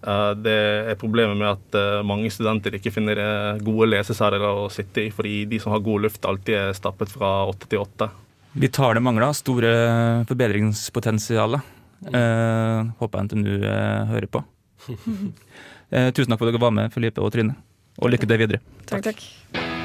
Det 0.03 0.55
er 0.91 0.99
problemet 0.99 1.39
med 1.39 1.47
at 1.47 1.77
mange 2.03 2.31
studenter 2.35 2.75
ikke 2.75 2.91
finner 2.91 3.21
gode 3.63 3.87
lesesaler 3.93 4.43
å 4.43 4.67
sitte 4.73 5.05
i, 5.05 5.13
fordi 5.15 5.45
de 5.47 5.61
som 5.63 5.71
har 5.71 5.85
god 5.85 6.09
luft, 6.09 6.27
alltid 6.27 6.59
er 6.59 6.75
stappet 6.75 7.13
fra 7.15 7.31
åtte 7.47 7.71
til 7.71 7.85
åtte. 7.85 8.09
Vi 8.53 8.69
tar 8.69 8.99
det 8.99 9.05
mangler 9.07 9.31
store 9.37 9.71
forbedringspotensial. 10.29 11.61
Eh, 12.07 12.87
håper 12.99 13.23
NTNU 13.23 13.65
eh, 13.65 14.07
hører 14.15 14.27
på. 14.27 14.45
Eh, 15.93 16.07
tusen 16.17 16.33
takk 16.33 16.41
for 16.41 16.49
at 16.49 16.55
dere 16.55 16.63
var 16.63 16.73
med, 16.73 16.89
Felipe 16.89 17.21
og 17.21 17.35
Trine. 17.35 17.53
Og 18.01 18.15
lykke 18.15 18.25
til 18.25 18.41
videre. 18.41 18.63
Takk, 18.89 19.11
takk. 19.11 19.82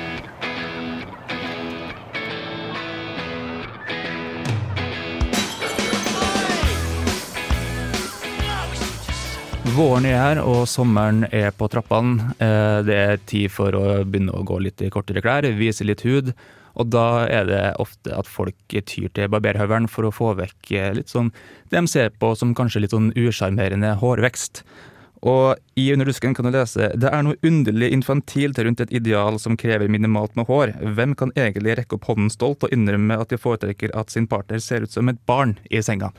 Våren 9.77 10.07
er 10.09 10.15
her, 10.17 10.39
og 10.41 10.63
sommeren 10.65 11.27
er 11.29 11.51
på 11.53 11.67
trappene. 11.69 12.31
Eh, 12.41 12.81
Det 12.81 12.95
er 12.97 13.19
tid 13.29 13.51
for 13.53 13.69
å 13.77 14.03
begynne 14.03 14.33
å 14.33 14.41
gå 14.43 14.57
litt 14.57 14.81
i 14.81 14.89
kortere 14.89 15.21
klær, 15.21 15.45
vise 15.53 15.85
litt 15.85 16.01
hud. 16.01 16.33
Og 16.77 16.89
da 16.89 17.27
er 17.29 17.45
det 17.45 17.75
ofte 17.77 18.09
at 18.09 18.25
folk 18.25 18.55
tyr 18.73 19.09
til 19.13 19.29
barberhøvelen 19.29 19.85
for 19.87 20.07
å 20.07 20.11
få 20.11 20.31
vekk 20.33 20.71
eh, 20.71 20.93
litt 20.97 21.13
sånn 21.13 21.29
det 21.69 21.77
de 21.77 21.91
ser 21.93 22.09
på 22.09 22.33
som 22.33 22.55
kanskje 22.57 22.81
litt 22.81 22.95
sånn 22.95 23.11
usjarmerende 23.13 23.93
hårvekst. 24.01 24.63
Og 25.21 25.61
i 25.77 25.91
Under 25.93 26.09
dusken 26.09 26.33
kan 26.33 26.49
du 26.49 26.51
lese 26.57 26.89
det 26.97 27.13
er 27.13 27.21
noe 27.21 27.37
underlig 27.45 27.91
infantilt 27.93 28.57
rundt 28.57 28.81
et 28.81 28.91
ideal 28.91 29.37
som 29.37 29.57
krever 29.57 29.87
minimalt 29.87 30.33
med 30.35 30.49
hår. 30.49 30.73
Hvem 30.97 31.13
kan 31.13 31.35
egentlig 31.37 31.77
rekke 31.77 31.97
opp 31.97 32.09
hånden 32.09 32.33
stolt 32.33 32.65
og 32.65 32.73
innrømme 32.73 33.21
at 33.21 33.29
de 33.29 33.37
foretrekker 33.37 33.93
at 33.93 34.09
sin 34.09 34.25
partner 34.25 34.57
ser 34.57 34.89
ut 34.89 34.93
som 34.93 35.09
et 35.09 35.21
barn 35.29 35.59
i 35.69 35.85
senga? 35.85 36.15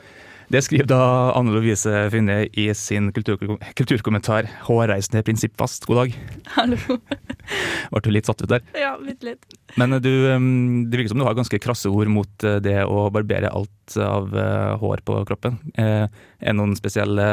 Det 0.48 0.62
skriver 0.64 0.88
da 0.88 0.98
Anne 1.36 1.52
Lovise 1.52 2.06
Finne 2.12 2.38
i 2.56 2.70
sin 2.76 3.10
kulturkom 3.12 3.58
kulturkommentar 3.76 4.48
'Hårreisende 4.64 5.20
prinsippfast'. 5.22 5.84
God 5.84 6.00
dag. 6.00 6.14
Hallo. 6.56 6.78
Ble 7.92 8.00
du 8.04 8.10
litt 8.14 8.28
satt 8.28 8.40
ut 8.40 8.48
der? 8.48 8.64
Ja, 8.72 8.94
bitte 8.96 9.28
litt. 9.28 9.44
Men 9.76 9.98
du, 10.00 10.10
um, 10.32 10.88
det 10.88 10.96
virker 10.96 11.12
som 11.12 11.20
du 11.20 11.26
har 11.28 11.36
ganske 11.36 11.60
krasse 11.60 11.92
ord 11.92 12.08
mot 12.08 12.48
uh, 12.48 12.56
det 12.64 12.80
å 12.88 13.10
barbere 13.12 13.52
alt 13.52 13.96
av 14.00 14.32
hår 14.80 15.00
på 15.04 15.14
kroppen. 15.28 15.54
Er 15.80 16.08
det 16.44 16.52
noen 16.56 16.74
spesielle 16.76 17.28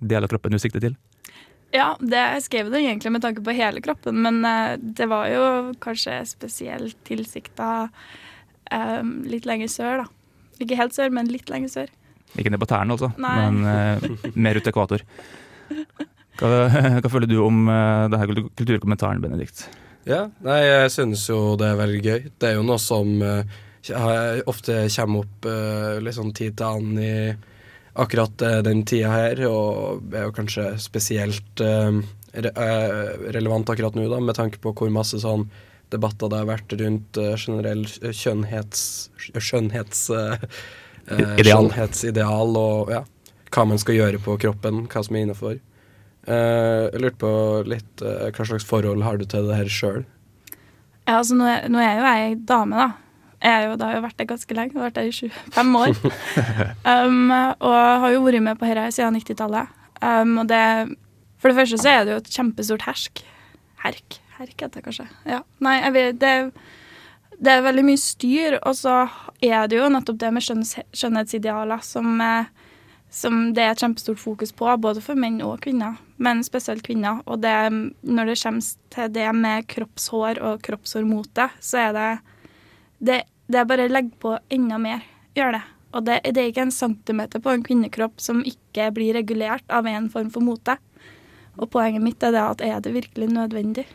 deler 0.00 0.26
av 0.26 0.32
kroppen 0.34 0.52
du 0.52 0.60
sikter 0.60 0.82
til? 0.84 0.96
Ja, 1.74 1.94
det 1.98 2.20
jeg 2.20 2.42
skrev 2.44 2.68
det 2.70 2.82
egentlig 2.84 3.10
med 3.16 3.24
tanke 3.24 3.42
på 3.42 3.54
hele 3.56 3.80
kroppen, 3.82 4.20
men 4.22 4.44
eh, 4.46 4.76
det 4.78 5.08
var 5.10 5.26
jo 5.32 5.46
kanskje 5.82 6.20
spesielt 6.28 6.98
tilsikta 7.08 7.88
um, 8.70 9.16
litt 9.26 9.48
lenger 9.48 9.72
sør, 9.72 10.04
da. 10.04 10.60
Ikke 10.62 10.78
helt 10.78 10.94
sør, 10.94 11.10
men 11.10 11.32
litt 11.32 11.50
lenger 11.50 11.72
sør. 11.72 11.94
Ikke 12.34 12.50
ned 12.50 12.60
på 12.62 12.68
tærne, 12.70 12.96
altså, 12.96 13.12
Nei. 13.20 13.34
men 13.38 13.62
uh, 13.64 14.28
mer 14.34 14.58
ut 14.58 14.70
ekvator. 14.70 15.04
Hva, 16.40 16.48
hva 16.98 17.10
føler 17.12 17.30
du 17.30 17.38
om 17.44 17.64
uh, 17.70 18.10
denne 18.10 18.46
kulturkommentaren, 18.58 19.22
Benedikt? 19.22 19.68
Ja, 20.04 20.26
nei, 20.44 20.58
jeg 20.66 20.90
synes 20.92 21.22
jo 21.30 21.54
det 21.56 21.70
er 21.70 21.78
veldig 21.78 22.00
gøy. 22.04 22.26
Det 22.36 22.50
er 22.50 22.58
jo 22.58 22.66
noe 22.66 22.80
som 22.82 23.14
uh, 23.22 23.40
ofte 24.50 24.82
kommer 24.96 25.24
opp 25.24 25.48
uh, 25.48 25.96
litt 26.02 26.18
sånn 26.18 26.34
tid 26.36 26.58
til 26.58 26.66
annen 26.68 27.00
i 27.00 27.14
akkurat 27.94 28.42
uh, 28.42 28.58
den 28.66 28.82
tida 28.88 29.12
her, 29.14 29.44
og 29.48 30.10
er 30.12 30.26
jo 30.26 30.34
kanskje 30.34 30.66
spesielt 30.82 31.62
eh, 31.62 32.02
re 32.34 32.50
eh, 32.50 33.28
relevant 33.36 33.70
akkurat 33.70 33.94
nå, 33.94 34.08
da, 34.10 34.18
med 34.18 34.34
tanke 34.34 34.58
på 34.58 34.72
hvor 34.74 34.90
masse 34.90 35.20
sånn 35.22 35.46
debatter 35.94 36.32
det 36.32 36.40
har 36.40 36.48
vært 36.48 36.74
rundt 36.80 37.20
eh, 37.22 37.36
generell 37.38 37.86
skjønnhets... 37.86 38.82
skjønnhets... 39.30 40.08
eh, 41.10 41.36
skjønnhetsideal 41.40 42.58
og 42.60 42.92
ja, 42.92 43.04
hva 43.54 43.68
man 43.68 43.80
skal 43.80 43.98
gjøre 43.98 44.20
på 44.22 44.36
kroppen, 44.42 44.84
hva 44.90 45.04
som 45.06 45.16
er 45.16 45.26
innafor. 45.26 45.60
Eh, 46.24 46.82
jeg 46.88 47.02
lurte 47.02 47.20
på 47.20 47.32
litt 47.68 48.04
eh, 48.04 48.28
hva 48.32 48.48
slags 48.48 48.66
forhold 48.68 49.04
har 49.04 49.20
du 49.20 49.26
til 49.28 49.48
det 49.50 49.60
her 49.60 49.72
sjøl? 49.72 50.04
Ja, 51.04 51.18
altså 51.18 51.36
nå 51.36 51.48
er, 51.50 51.66
nå 51.68 51.80
er 51.84 51.98
jo 51.98 52.06
jeg 52.08 52.38
dame, 52.48 52.80
da. 52.80 52.90
Jeg 53.44 53.52
er 53.52 53.66
jo, 53.68 53.76
da 53.76 53.90
har 53.90 53.98
jo 53.98 54.04
vært 54.06 54.20
det 54.22 54.28
ganske 54.30 54.56
lenge. 54.56 54.72
Jeg 54.72 54.80
har 54.80 54.86
vært 54.88 54.96
det 54.96 55.08
i 55.10 55.30
25 55.52 55.74
år. 55.76 55.98
um, 57.04 57.32
og 57.60 57.74
har 58.04 58.14
jo 58.14 58.22
vært 58.24 58.44
med 58.46 58.60
på 58.60 58.70
dette 58.70 58.86
siden 58.96 59.18
90-tallet. 59.20 59.74
Um, 60.00 60.38
og 60.40 60.48
det 60.48 60.62
For 61.42 61.52
det 61.52 61.58
første 61.58 61.80
så 61.82 61.90
er 61.90 62.06
det 62.06 62.14
jo 62.14 62.22
et 62.22 62.30
kjempestort 62.32 62.86
hersk. 62.88 63.20
Herk. 63.84 64.16
Herk 64.38 64.54
heter 64.56 64.78
det 64.78 64.84
kanskje. 64.86 65.04
Ja. 65.28 65.42
Nei, 65.60 65.76
jeg 65.82 65.94
vet, 65.98 66.22
det, 66.22 66.32
det 67.38 67.52
er 67.52 67.64
veldig 67.64 67.84
mye 67.86 68.00
styr, 68.00 68.58
og 68.62 68.76
så 68.78 69.04
er 69.42 69.66
det 69.70 69.78
jo 69.78 69.88
nettopp 69.92 70.20
det 70.20 70.30
med 70.34 70.44
skjønnhetsidealer 70.44 71.82
som, 71.84 72.20
eh, 72.20 72.46
som 73.10 73.52
det 73.54 73.64
er 73.64 73.74
et 73.74 73.82
kjempestort 73.82 74.20
fokus 74.22 74.52
på, 74.52 74.68
både 74.78 75.02
for 75.04 75.18
menn 75.18 75.40
og 75.42 75.60
kvinner, 75.66 75.98
men 76.16 76.44
spesielt 76.46 76.84
kvinner. 76.86 77.22
Og 77.26 77.42
det, 77.42 77.54
når 78.02 78.30
det 78.30 78.40
kommer 78.42 78.70
til 78.94 79.12
det 79.14 79.28
med 79.34 79.68
kroppshår 79.70 80.42
og 80.42 80.62
kroppshårmote, 80.62 81.50
så 81.60 81.88
er 81.88 81.92
det 81.98 82.10
det, 83.04 83.22
det 83.50 83.60
er 83.60 83.68
bare 83.68 83.88
å 83.88 83.92
legge 83.92 84.14
på 84.22 84.38
enda 84.54 84.78
mer. 84.80 85.04
Gjør 85.34 85.58
det. 85.58 85.64
Og 85.94 86.06
det, 86.06 86.20
det 86.34 86.40
er 86.40 86.50
ikke 86.50 86.66
en 86.66 86.74
centimeter 86.74 87.42
på 87.42 87.52
en 87.52 87.62
kvinnekropp 87.66 88.22
som 88.22 88.42
ikke 88.46 88.88
blir 88.94 89.14
regulert 89.14 89.66
av 89.70 89.86
en 89.86 90.08
form 90.10 90.30
for 90.34 90.42
mote. 90.42 90.78
Og 91.54 91.70
poenget 91.70 92.02
mitt 92.02 92.22
er 92.26 92.34
det 92.34 92.42
at 92.42 92.64
er 92.66 92.80
det 92.82 92.94
virkelig 92.96 93.28
nødvendig? 93.30 93.86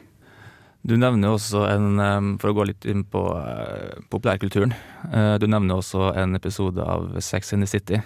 Du 0.88 0.95
nevner 0.98 1.33
også 1.36 1.65
en, 1.67 2.38
for 2.39 2.51
å 2.51 2.55
gå 2.55 2.69
litt 2.69 2.86
inn 2.88 3.03
på 3.03 3.21
uh, 3.36 4.00
populærkulturen, 4.12 4.71
uh, 5.12 5.36
du 5.41 5.48
nevner 5.50 5.79
også 5.81 6.13
en 6.17 6.38
episode 6.38 6.79
av 6.79 7.17
Sex 7.24 7.51
in 7.53 7.65
the 7.65 7.67
City. 7.67 8.00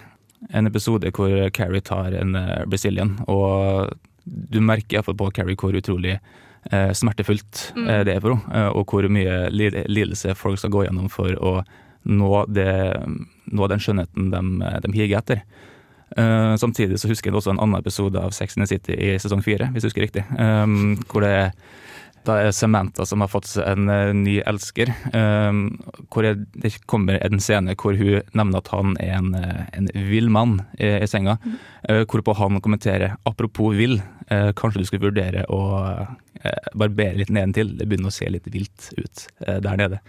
En 0.50 0.66
episode 0.66 1.12
hvor 1.14 1.30
Carrie 1.54 1.84
tar 1.84 2.16
en 2.18 2.34
uh, 2.34 2.64
Brazilian, 2.66 3.14
og 3.30 3.94
du 4.24 4.58
merker 4.64 4.98
iallfall 4.98 5.16
på 5.20 5.30
Carrie 5.36 5.58
hvor 5.60 5.76
utrolig 5.76 6.18
smertefullt 6.96 7.74
Mm. 7.76 7.88
det 8.08 8.12
er 8.14 8.22
for 8.24 8.32
henne, 8.32 8.60
og 8.72 8.88
hvor 8.88 9.04
mye 9.12 9.50
lidelse 9.52 10.32
folk 10.32 10.56
skal 10.56 10.70
gå 10.72 10.86
gjennom 10.86 11.10
for 11.12 11.36
å 11.36 11.58
nå, 12.08 12.30
det, 12.48 12.70
nå 13.52 13.68
den 13.68 13.82
skjønnheten 13.84 14.30
de, 14.32 14.40
de 14.86 14.92
higer 14.96 15.20
etter. 15.20 15.42
Uh, 16.16 16.54
samtidig 16.60 17.00
så 17.00 17.10
husker 17.10 17.30
jeg 17.30 17.36
også 17.36 17.54
en 17.54 17.60
annen 17.60 17.80
episode 17.80 18.20
av 18.20 18.32
Sex 18.36 18.56
in 18.56 18.62
the 18.62 18.70
City 18.70 18.94
i 18.94 19.14
sesong 19.20 19.42
fire, 19.42 19.70
hvis 19.74 19.84
du 19.84 19.88
husker 19.88 20.04
riktig. 20.06 20.24
Um, 20.38 20.94
hvor 21.10 21.24
det, 21.24 21.52
da 22.26 22.38
er 22.40 22.54
Samantha 22.56 23.06
som 23.08 23.22
har 23.24 23.30
fått 23.32 23.48
seg 23.50 23.66
en 23.68 23.90
uh, 23.90 24.12
ny 24.16 24.38
elsker. 24.46 24.92
Um, 25.12 25.66
hvor 26.12 26.26
det, 26.26 26.72
kommer 26.90 27.20
en 27.20 27.42
scene 27.42 27.76
hvor 27.80 27.98
hun 27.98 28.24
nevner 28.36 28.62
at 28.62 28.72
han 28.72 28.96
er 29.02 29.18
en, 29.18 29.34
uh, 29.36 29.66
en 29.76 29.90
vill 30.10 30.30
mann 30.32 30.58
i, 30.78 30.90
i 31.04 31.10
senga. 31.10 31.36
Uh, 31.88 32.02
hvorpå 32.08 32.36
han 32.40 32.60
kommenterer 32.64 33.18
'apropos 33.24 33.76
vill', 33.76 34.00
uh, 34.30 34.50
kanskje 34.56 34.82
du 34.82 34.88
skulle 34.88 35.10
vurdere 35.10 35.44
å 35.52 35.60
uh, 35.84 36.08
barbere 36.74 37.20
litt 37.20 37.32
nedentil. 37.32 37.76
Det 37.78 37.88
begynner 37.88 38.12
å 38.12 38.18
se 38.18 38.28
litt 38.30 38.48
vilt 38.52 38.90
ut 38.98 39.28
der 39.44 39.78
nede. 39.80 40.02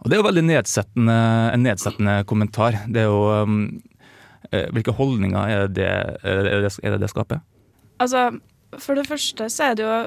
Og 0.00 0.08
det 0.08 0.16
er 0.16 0.22
jo 0.22 0.28
veldig 0.28 0.44
nedsettende, 0.48 1.16
en 1.54 1.64
nedsettende 1.64 2.14
kommentar. 2.28 2.78
Det 2.88 3.02
er 3.02 3.10
jo 3.10 3.24
um, 3.44 3.58
eh, 4.50 4.68
Hvilke 4.72 4.94
holdninger 4.96 5.40
er 5.52 5.66
det 5.68 5.88
er 5.88 6.44
det, 6.64 6.72
er 6.82 6.94
det, 6.94 7.00
det 7.02 7.10
skaper? 7.12 7.42
Altså, 8.00 8.30
for 8.78 8.96
det 8.96 9.06
første 9.08 9.50
så 9.52 9.70
er 9.70 9.76
det 9.76 9.84
jo 9.84 9.98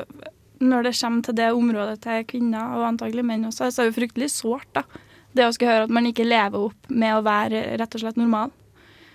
Når 0.63 0.87
det 0.87 0.95
kommer 0.95 1.25
til 1.25 1.37
det 1.37 1.51
området 1.51 1.97
til 2.05 2.25
kvinner, 2.29 2.77
og 2.77 2.87
antagelig 2.93 3.25
menn 3.27 3.47
også, 3.49 3.69
så 3.71 3.83
er 3.83 3.91
det 3.91 3.97
fryktelig 3.97 4.29
sårt, 4.31 4.69
da. 4.75 4.85
Det 5.33 5.47
å 5.47 5.53
skulle 5.55 5.73
høre 5.73 5.87
at 5.87 5.93
man 5.93 6.07
ikke 6.07 6.27
lever 6.27 6.69
opp 6.69 6.91
med 6.93 7.15
å 7.17 7.23
være 7.25 7.63
rett 7.81 7.95
og 7.97 8.03
slett 8.03 8.19
normal. 8.21 8.51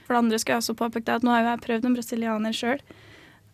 For 0.04 0.16
det 0.16 0.22
andre 0.24 0.40
skal 0.42 0.56
jeg 0.56 0.64
også 0.64 0.78
påpeke 0.78 1.18
at 1.18 1.24
nå 1.24 1.30
har 1.34 1.44
jo 1.44 1.52
jeg 1.52 1.62
prøvd 1.66 1.86
en 1.86 1.94
brasilianer 1.98 2.56
sjøl. 2.56 2.82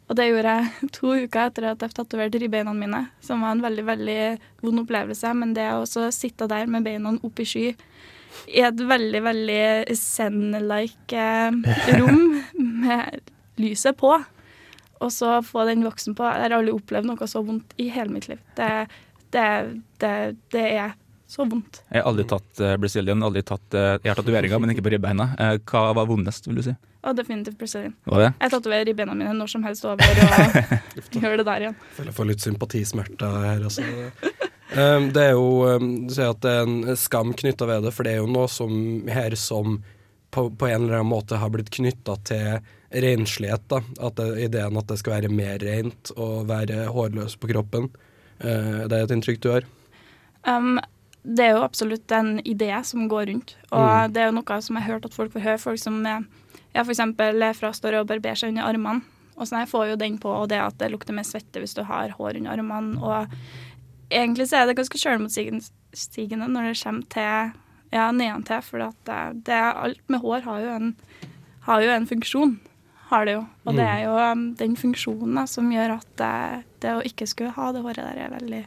Og 0.05 0.19
det 0.19 0.27
gjorde 0.29 0.55
jeg 0.55 0.89
to 0.93 1.13
uker 1.25 1.49
etter 1.49 1.67
at 1.71 1.85
jeg 1.85 1.97
tatoverte 1.97 2.41
ribbeina 2.41 2.75
mine, 2.77 3.07
som 3.25 3.45
var 3.45 3.55
en 3.55 3.63
veldig 3.65 3.85
veldig 3.89 4.19
vond 4.65 4.83
opplevelse. 4.85 5.33
Men 5.37 5.55
det 5.57 5.69
å 5.73 5.83
også 5.85 6.11
sitte 6.13 6.49
der 6.51 6.69
med 6.71 6.85
beina 6.87 7.15
opp 7.25 7.41
i 7.41 7.49
sky 7.49 7.67
i 8.51 8.63
et 8.67 8.81
veldig, 8.81 9.21
veldig 9.25 9.97
zen-like 9.97 11.17
eh, 11.17 11.97
rom 11.99 12.43
med 12.85 13.33
lyset 13.63 13.97
på, 13.97 14.17
og 15.03 15.13
så 15.13 15.39
få 15.45 15.65
den 15.69 15.85
voksen 15.87 16.17
på 16.19 16.27
Jeg 16.27 16.47
har 16.47 16.57
aldri 16.59 16.75
opplevd 16.75 17.09
noe 17.09 17.31
så 17.31 17.43
vondt 17.45 17.75
i 17.81 17.89
hele 17.93 18.15
mitt 18.15 18.29
liv. 18.31 18.41
Det, 18.59 18.69
det, 19.35 19.47
det, 20.03 20.15
det 20.55 20.65
er 20.75 20.95
så 21.27 21.47
vondt. 21.49 21.83
Jeg 21.91 22.03
har 22.03 22.09
aldri 22.11 22.27
tatt 22.31 22.63
uh, 22.63 22.75
Brazilian, 22.81 23.23
aldri 23.27 23.43
tatt 23.47 23.77
uh, 23.77 23.95
Jeg 23.99 24.13
har 24.13 24.19
tatoveringer, 24.21 24.61
men 24.63 24.75
ikke 24.75 24.85
på 24.87 24.93
ribbeina. 24.95 25.31
Uh, 25.39 25.57
hva 25.71 25.87
var 25.97 26.09
vondest, 26.11 26.47
vil 26.49 26.61
du 26.61 26.65
si? 26.67 26.75
Og 27.05 27.17
definitivt 27.19 27.59
Brazilian. 27.61 27.95
Var 28.09 28.23
det? 28.23 28.31
Jeg 28.41 28.55
tatoverer 28.55 28.89
ribbeina 28.89 29.17
mine 29.19 29.35
når 29.37 29.51
som 29.53 29.65
helst 29.67 29.85
over 29.89 30.01
og 30.01 30.59
gjør 31.21 31.41
det 31.41 31.49
der 31.49 31.67
igjen. 31.67 31.79
Føler 31.97 32.13
jeg 32.13 32.19
får 32.21 32.31
litt 32.31 32.45
sympatismerter 32.45 33.39
her, 33.45 33.65
altså. 33.67 33.85
Um, 34.75 35.11
det 35.15 35.23
er 35.23 35.35
jo 35.37 35.51
um, 35.69 35.91
Du 36.09 36.15
sier 36.17 36.33
at 36.33 36.41
det 36.43 36.51
er 36.51 36.65
en 36.67 36.97
skam 36.99 37.35
knytta 37.37 37.69
ved 37.69 37.85
det, 37.87 37.93
for 37.95 38.07
det 38.07 38.15
er 38.15 38.23
jo 38.25 38.31
noe 38.31 38.49
som 38.51 38.73
her 39.13 39.37
som 39.39 39.77
på, 40.35 40.49
på 40.51 40.67
en 40.69 40.87
eller 40.87 40.99
annen 40.99 41.13
måte 41.13 41.39
har 41.39 41.53
blitt 41.55 41.71
knytta 41.75 42.17
til 42.29 42.59
renslighet. 43.05 43.69
da 43.71 43.81
At 44.03 44.19
det, 44.19 44.29
Ideen 44.49 44.81
at 44.81 44.91
det 44.91 44.99
skal 45.01 45.19
være 45.19 45.33
mer 45.33 45.63
rent 45.63 46.13
og 46.17 46.49
være 46.51 46.89
hårløs 46.95 47.39
på 47.39 47.51
kroppen. 47.53 47.89
Uh, 48.43 48.85
det 48.91 48.99
er 48.99 49.07
et 49.07 49.15
inntrykk 49.15 49.43
du 49.45 49.51
har? 49.53 49.69
Um, 50.45 50.77
det 51.25 51.47
er 51.47 51.55
jo 51.57 51.65
absolutt 51.65 52.13
en 52.13 52.37
idé 52.45 52.71
som 52.85 53.07
går 53.09 53.31
rundt, 53.31 53.55
og 53.73 54.13
det 54.13 54.21
er 54.21 54.29
jo 54.29 54.37
noe 54.37 54.57
som 54.61 54.77
jeg 54.77 54.85
har 54.85 54.97
hørt 54.97 55.07
at 55.09 55.15
folk 55.17 55.33
får 55.33 55.45
høre. 55.47 55.61
Folk 55.63 55.81
som 55.81 56.03
eh, 56.05 56.27
ja, 56.75 56.83
for 56.83 56.93
eksempel 56.93 57.47
er 57.47 57.57
fra 57.57 57.71
står 57.73 57.97
og 58.03 58.11
barberer 58.11 58.37
seg 58.37 58.53
under 58.53 58.69
armene. 58.69 59.07
Og 59.35 59.49
sånn, 59.49 59.63
jeg 59.65 59.71
får 59.73 59.87
jo 59.89 59.97
den 59.99 60.19
på, 60.21 60.29
og 60.31 60.51
det 60.53 60.61
at 60.61 60.77
det 60.79 60.91
lukter 60.93 61.17
mer 61.17 61.25
svette 61.27 61.63
hvis 61.63 61.75
du 61.75 61.81
har 61.89 62.13
hår 62.19 62.43
under 62.43 62.53
armene. 62.53 63.01
Og 63.01 64.13
egentlig 64.13 64.51
så 64.51 64.61
er 64.61 64.69
det 64.69 64.77
ganske 64.79 65.01
sjølmotsigende 65.01 66.51
når 66.53 66.69
det 66.69 66.77
kommer 66.83 67.09
til 67.17 67.57
ja, 67.95 68.11
nedentil, 68.11 68.63
for 68.67 68.83
det, 69.07 69.19
det 69.47 69.59
alt 69.71 70.01
med 70.11 70.23
hår 70.25 70.47
har 70.49 70.63
jo 70.63 70.71
en, 70.75 70.95
har 71.69 71.83
jo 71.85 71.93
en 71.95 72.09
funksjon. 72.11 72.57
Har 73.11 73.29
det 73.29 73.37
jo. 73.37 73.43
Og 73.69 73.77
det 73.77 73.85
er 73.85 74.07
jo 74.07 74.15
um, 74.17 74.47
den 74.59 74.75
funksjonen 74.81 75.37
da, 75.39 75.45
som 75.47 75.69
gjør 75.71 75.99
at 75.99 76.07
det, 76.19 76.31
det 76.83 76.95
å 76.97 77.05
ikke 77.05 77.29
skulle 77.31 77.53
ha 77.55 77.69
det 77.75 77.85
håret 77.85 78.01
der, 78.01 78.23
er 78.25 78.33
veldig 78.33 78.63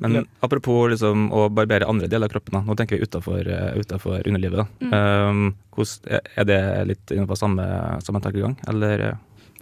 Men 0.00 0.22
apropos 0.40 0.86
liksom, 0.94 1.26
å 1.34 1.48
barbere 1.52 1.88
andre 1.90 2.08
deler 2.08 2.30
av 2.30 2.32
kroppen, 2.32 2.56
da. 2.56 2.62
nå 2.64 2.76
tenker 2.78 2.96
vi 2.96 3.04
utafor 3.04 4.22
underlivet. 4.22 4.62
Da. 4.62 5.02
Um, 5.28 5.50
hvordan, 5.74 6.22
er 6.38 6.48
det 6.48 6.62
litt 6.92 7.12
innenfor 7.12 7.42
samme, 7.42 7.66
samme 8.06 8.22
tankegang, 8.24 8.56
eller? 8.70 9.10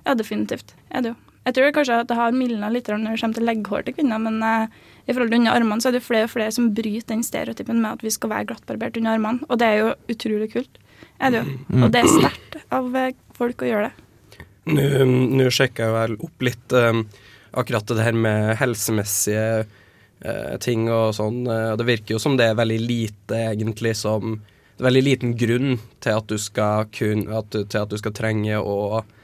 Ja, 0.04 0.14
definitivt. 0.14 0.76
Er 0.92 1.02
det 1.02 1.14
jo. 1.14 1.18
Jeg 1.48 1.56
tror 1.56 1.72
kanskje 1.72 2.00
at 2.02 2.10
det 2.10 2.18
har 2.18 2.36
mildna 2.36 2.68
litt 2.72 2.88
når 2.90 3.06
det 3.06 3.20
kommer 3.22 3.38
til 3.38 3.48
legghår 3.48 3.86
til 3.86 3.96
kvinner, 3.96 4.20
men 4.20 4.42
eh, 4.44 4.76
i 5.08 5.14
forhold 5.14 5.32
til 5.32 5.40
under 5.40 5.56
armene 5.56 5.82
så 5.82 5.88
er 5.90 5.96
det 5.96 6.04
flere 6.04 6.28
og 6.28 6.34
flere 6.34 6.52
som 6.52 6.68
bryter 6.76 7.14
den 7.14 7.24
stereotypen 7.26 7.80
med 7.80 7.96
at 7.96 8.04
vi 8.04 8.12
skal 8.12 8.32
være 8.34 8.50
glattbarbert 8.52 9.00
under 9.00 9.16
armene, 9.16 9.48
og 9.48 9.60
det 9.60 9.70
er 9.70 9.80
jo 9.80 9.90
utrolig 10.12 10.50
kult. 10.52 10.80
Er 11.20 11.32
det 11.32 11.40
jo. 11.40 11.56
Mm. 11.68 11.82
Og 11.84 11.92
det 11.94 12.02
er 12.02 12.12
sterkt 12.12 12.58
av 12.76 12.96
eh, 13.00 13.16
folk 13.36 13.64
å 13.64 13.70
gjøre 13.70 13.88
det. 13.88 14.06
Nå 14.70 14.86
nå 15.40 15.48
sjekker 15.50 15.86
jeg 15.86 15.96
vel 15.96 16.16
opp 16.26 16.44
litt 16.44 16.74
eh, 16.76 17.02
akkurat 17.58 17.88
det 17.90 18.04
her 18.06 18.16
med 18.16 18.54
helsemessige 18.60 19.46
eh, 19.64 20.56
ting 20.62 20.88
og 20.92 21.14
sånn. 21.16 21.42
og 21.48 21.78
det 21.80 21.88
virker 21.88 22.16
jo 22.16 22.22
som 22.22 22.36
det 22.38 22.50
er 22.50 22.58
veldig 22.58 22.80
lite 22.84 23.40
egentlig 23.50 23.96
som 23.98 24.36
Det 24.76 24.84
er 24.84 24.88
veldig 24.90 25.04
liten 25.04 25.32
grunn 25.36 25.78
til 26.00 26.16
at 26.16 26.28
du 26.28 26.38
skal, 26.40 26.86
kun, 26.92 27.26
at, 27.28 27.50
til 27.52 27.80
at 27.80 27.90
du 27.90 27.98
skal 28.00 28.14
trenge 28.16 28.60
å 28.60 28.76
eh, 29.00 29.16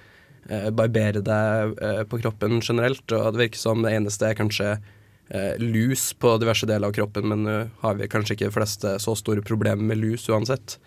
barbere 0.71 1.23
deg 1.25 1.81
eh, 1.83 2.03
på 2.09 2.21
kroppen 2.23 2.61
generelt. 2.61 3.05
Og 3.13 3.33
det 3.35 3.43
virker 3.45 3.63
som 3.63 3.83
det 3.85 3.95
eneste 3.97 4.29
er 4.29 4.39
kanskje 4.39 4.77
eh, 4.77 5.57
lus 5.63 6.13
på 6.19 6.37
diverse 6.43 6.69
deler 6.69 6.91
av 6.91 6.97
kroppen, 6.97 7.29
men 7.33 7.47
nå 7.47 7.57
har 7.83 7.99
vi 7.99 8.11
kanskje 8.11 8.37
ikke 8.37 8.51
de 8.51 8.59
fleste 8.59 8.95
så 9.03 9.17
store 9.19 9.45
problemer 9.47 9.83
med 9.83 10.03
lus 10.03 10.29
uansett. 10.31 10.79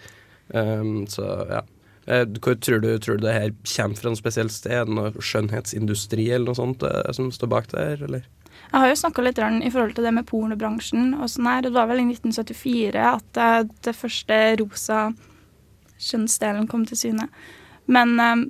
Um, 0.50 1.06
så 1.06 1.28
ja. 1.50 1.66
Eh, 2.10 2.26
Hvor 2.42 2.56
tror 2.56 2.80
du, 2.82 2.98
tror 2.98 3.18
du 3.18 3.28
det 3.28 3.36
her 3.36 3.52
kommer 3.76 4.00
fra 4.00 4.10
noe 4.10 4.18
spesielt 4.18 4.54
sted? 4.54 4.90
Noe 4.90 5.14
skjønnhetsindustri 5.22 6.30
eller 6.32 6.50
noe 6.50 6.58
sånt 6.58 6.84
eh, 6.84 7.12
som 7.14 7.30
står 7.34 7.52
bak 7.52 7.70
der, 7.74 8.02
eller? 8.08 8.26
Jeg 8.70 8.84
har 8.84 8.90
jo 8.90 9.00
snakka 9.02 9.24
litt 9.24 9.40
i 9.40 9.72
forhold 9.72 9.96
til 9.98 10.06
det 10.06 10.14
med 10.14 10.28
pornobransjen 10.30 11.14
og 11.18 11.30
sånn 11.32 11.48
her. 11.50 11.64
Det 11.66 11.74
var 11.74 11.90
vel 11.90 12.02
i 12.04 12.08
1974 12.10 13.06
at 13.14 13.42
eh, 13.42 13.62
det 13.86 13.96
første 13.98 14.40
rosa 14.62 15.00
kjønnsdelen 16.00 16.70
kom 16.72 16.86
til 16.90 16.98
syne. 16.98 17.30
Men 17.90 18.18
eh, 18.20 18.48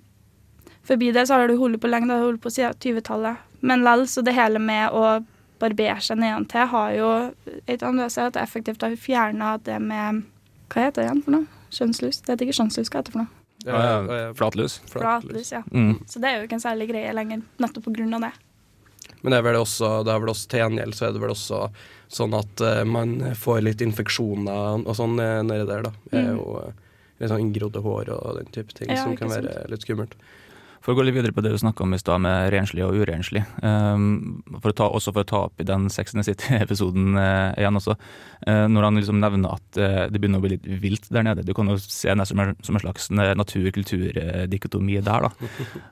forbi 0.89 1.12
det 1.15 1.27
så 1.29 1.38
har 1.39 1.48
du 1.51 1.55
holdt 1.60 1.79
på 1.84 1.89
lenge, 1.91 2.10
det 2.10 2.17
har 2.17 2.25
holdt 2.27 2.41
på 2.43 2.51
siden 2.53 2.75
20-tallet. 2.84 3.46
Men 3.62 3.84
lell, 3.86 4.05
så 4.10 4.24
det 4.25 4.34
hele 4.38 4.60
med 4.63 4.91
å 4.96 5.05
barbere 5.60 6.00
seg 6.01 6.17
nedentil 6.22 6.67
har 6.72 6.91
jo 6.96 7.08
et 7.67 7.81
annet 7.84 8.15
at 8.17 8.34
det 8.38 8.41
effektivt 8.43 8.81
har 8.86 8.93
fjerna 8.96 9.58
det 9.63 9.79
med 9.84 10.22
Hva 10.72 10.86
heter 10.86 11.01
det 11.01 11.08
igjen 11.10 11.24
for 11.25 11.36
noe? 11.36 11.48
Kjønnslus? 11.74 12.22
Det 12.24 12.31
heter 12.36 12.46
ikke 12.48 12.58
kjønnslus, 12.62 12.89
hva 12.93 13.01
heter 13.01 13.12
det 13.12 13.15
for 13.17 13.24
noe? 13.24 13.36
Ja, 13.65 13.79
ja, 14.08 14.27
Flatlus. 14.39 14.77
Flatlus, 14.88 15.50
ja. 15.51 15.60
Mm. 15.74 15.98
Så 16.08 16.22
det 16.24 16.29
er 16.29 16.38
jo 16.39 16.46
ikke 16.48 16.55
en 16.60 16.63
særlig 16.63 16.88
greie 16.93 17.12
lenger, 17.17 17.41
nettopp 17.60 17.84
på 17.89 17.93
grunn 17.98 18.13
av 18.15 18.22
det. 18.27 18.31
Men 19.22 19.34
det 19.34 19.39
er 19.41 19.48
vel 19.50 19.58
også, 19.60 19.89
det 20.08 20.13
er 20.13 20.22
vel 20.24 20.31
også 20.31 20.48
til 20.53 20.62
gjengjeld 20.63 20.96
så 20.96 21.08
er 21.10 21.15
det 21.17 21.22
vel 21.25 21.34
også 21.34 21.60
sånn 22.15 22.38
at 22.39 22.63
uh, 22.63 22.84
man 22.88 23.17
får 23.36 23.60
litt 23.65 23.81
infeksjoner 23.84 24.86
og 24.86 24.96
sånn 24.96 25.19
eh, 25.19 25.41
nedi 25.43 25.65
der, 25.67 25.84
da. 25.89 25.91
Det 26.08 26.22
er 26.22 26.29
Mm. 26.29 26.38
jo 26.39 26.62
eh, 26.63 26.72
litt 27.19 27.29
sånn 27.34 27.43
inngrodde 27.43 27.81
hår 27.84 28.13
og 28.15 28.38
den 28.39 28.48
type 28.55 28.72
ting 28.77 28.93
Ja, 28.96 29.03
som 29.03 29.17
kan 29.19 29.29
sant. 29.34 29.43
være 29.50 29.67
litt 29.74 29.84
skummelt. 29.84 30.15
For 30.79 30.93
å 30.93 30.95
gå 30.95 31.03
litt 31.03 31.17
videre 31.17 31.36
på 31.36 31.41
det 31.43 31.51
du 31.51 31.57
snakka 31.59 31.83
om 31.83 31.93
i 31.93 32.00
stad, 32.00 32.21
med 32.24 32.50
renslig 32.53 32.86
og 32.86 32.95
urenslig. 33.01 33.41
Um, 33.59 34.39
for 34.63 34.71
ta, 34.75 34.88
også 34.88 35.12
for 35.12 35.25
å 35.25 35.27
ta 35.27 35.41
opp 35.50 35.59
i 35.59 35.67
den 35.67 35.89
Sex 35.91 36.15
and 36.15 36.24
City-episoden 36.24 37.17
uh, 37.19 37.51
igjen 37.59 37.75
også. 37.75 37.98
Uh, 38.48 38.65
når 38.71 38.88
han 38.88 39.00
liksom 39.00 39.19
nevner 39.19 39.57
at 39.57 39.79
uh, 39.79 40.05
det 40.07 40.21
begynner 40.21 40.39
å 40.39 40.45
bli 40.45 40.53
litt 40.55 40.69
vilt 40.81 41.09
der 41.12 41.25
nede. 41.27 41.43
Du 41.43 41.51
kan 41.57 41.67
jo 41.67 41.75
se 41.83 42.13
det 42.15 42.27
som 42.29 42.39
som 42.39 42.77
en 42.77 42.83
slags 42.83 43.09
natur-kultur-dikotomi 43.12 45.01
der, 45.03 45.27
da. 45.27 45.50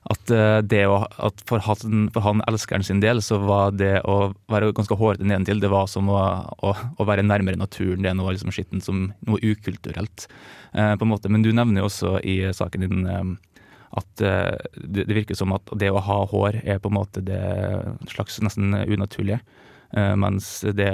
At, 0.08 0.32
det 0.72 0.84
å, 0.88 1.02
at 1.28 1.42
for, 1.50 1.60
han, 1.66 2.08
for 2.16 2.24
han 2.24 2.44
elskeren 2.48 2.86
sin 2.88 3.02
del, 3.04 3.20
så 3.26 3.42
var 3.44 3.76
det 3.76 4.00
å 4.08 4.32
være 4.52 4.72
ganske 4.78 4.96
hårete 4.96 5.28
nedentil, 5.28 5.60
det 5.64 5.72
var 5.74 5.90
som 5.92 6.08
å, 6.12 6.22
å, 6.64 6.72
å 6.74 7.08
være 7.08 7.26
nærmere 7.28 7.60
naturen. 7.60 8.06
Det 8.06 8.14
er 8.14 8.18
noe 8.18 8.32
liksom 8.36 8.54
skittent, 8.56 8.86
som 8.88 9.10
noe 9.28 9.42
ukulturelt, 9.44 10.30
på 10.72 11.04
en 11.04 11.12
måte. 11.12 11.32
Men 11.32 11.44
du 11.44 11.52
nevner 11.56 11.84
jo 11.84 11.90
også 11.90 12.18
i 12.24 12.40
saken 12.56 12.88
din 12.88 13.06
um, 13.08 13.36
at 13.96 14.22
eh, 14.22 14.58
det, 14.76 15.06
det 15.08 15.16
virker 15.16 15.36
som 15.40 15.54
at 15.56 15.70
det 15.80 15.92
å 15.94 16.02
ha 16.04 16.26
hår 16.28 16.62
er 16.64 16.80
på 16.84 16.90
en 16.92 16.98
måte 17.00 17.22
det 17.24 17.40
slags 18.12 18.40
nesten 18.44 18.74
unaturlige, 18.76 19.40
eh, 19.96 20.16
mens 20.20 20.50
det, 20.76 20.90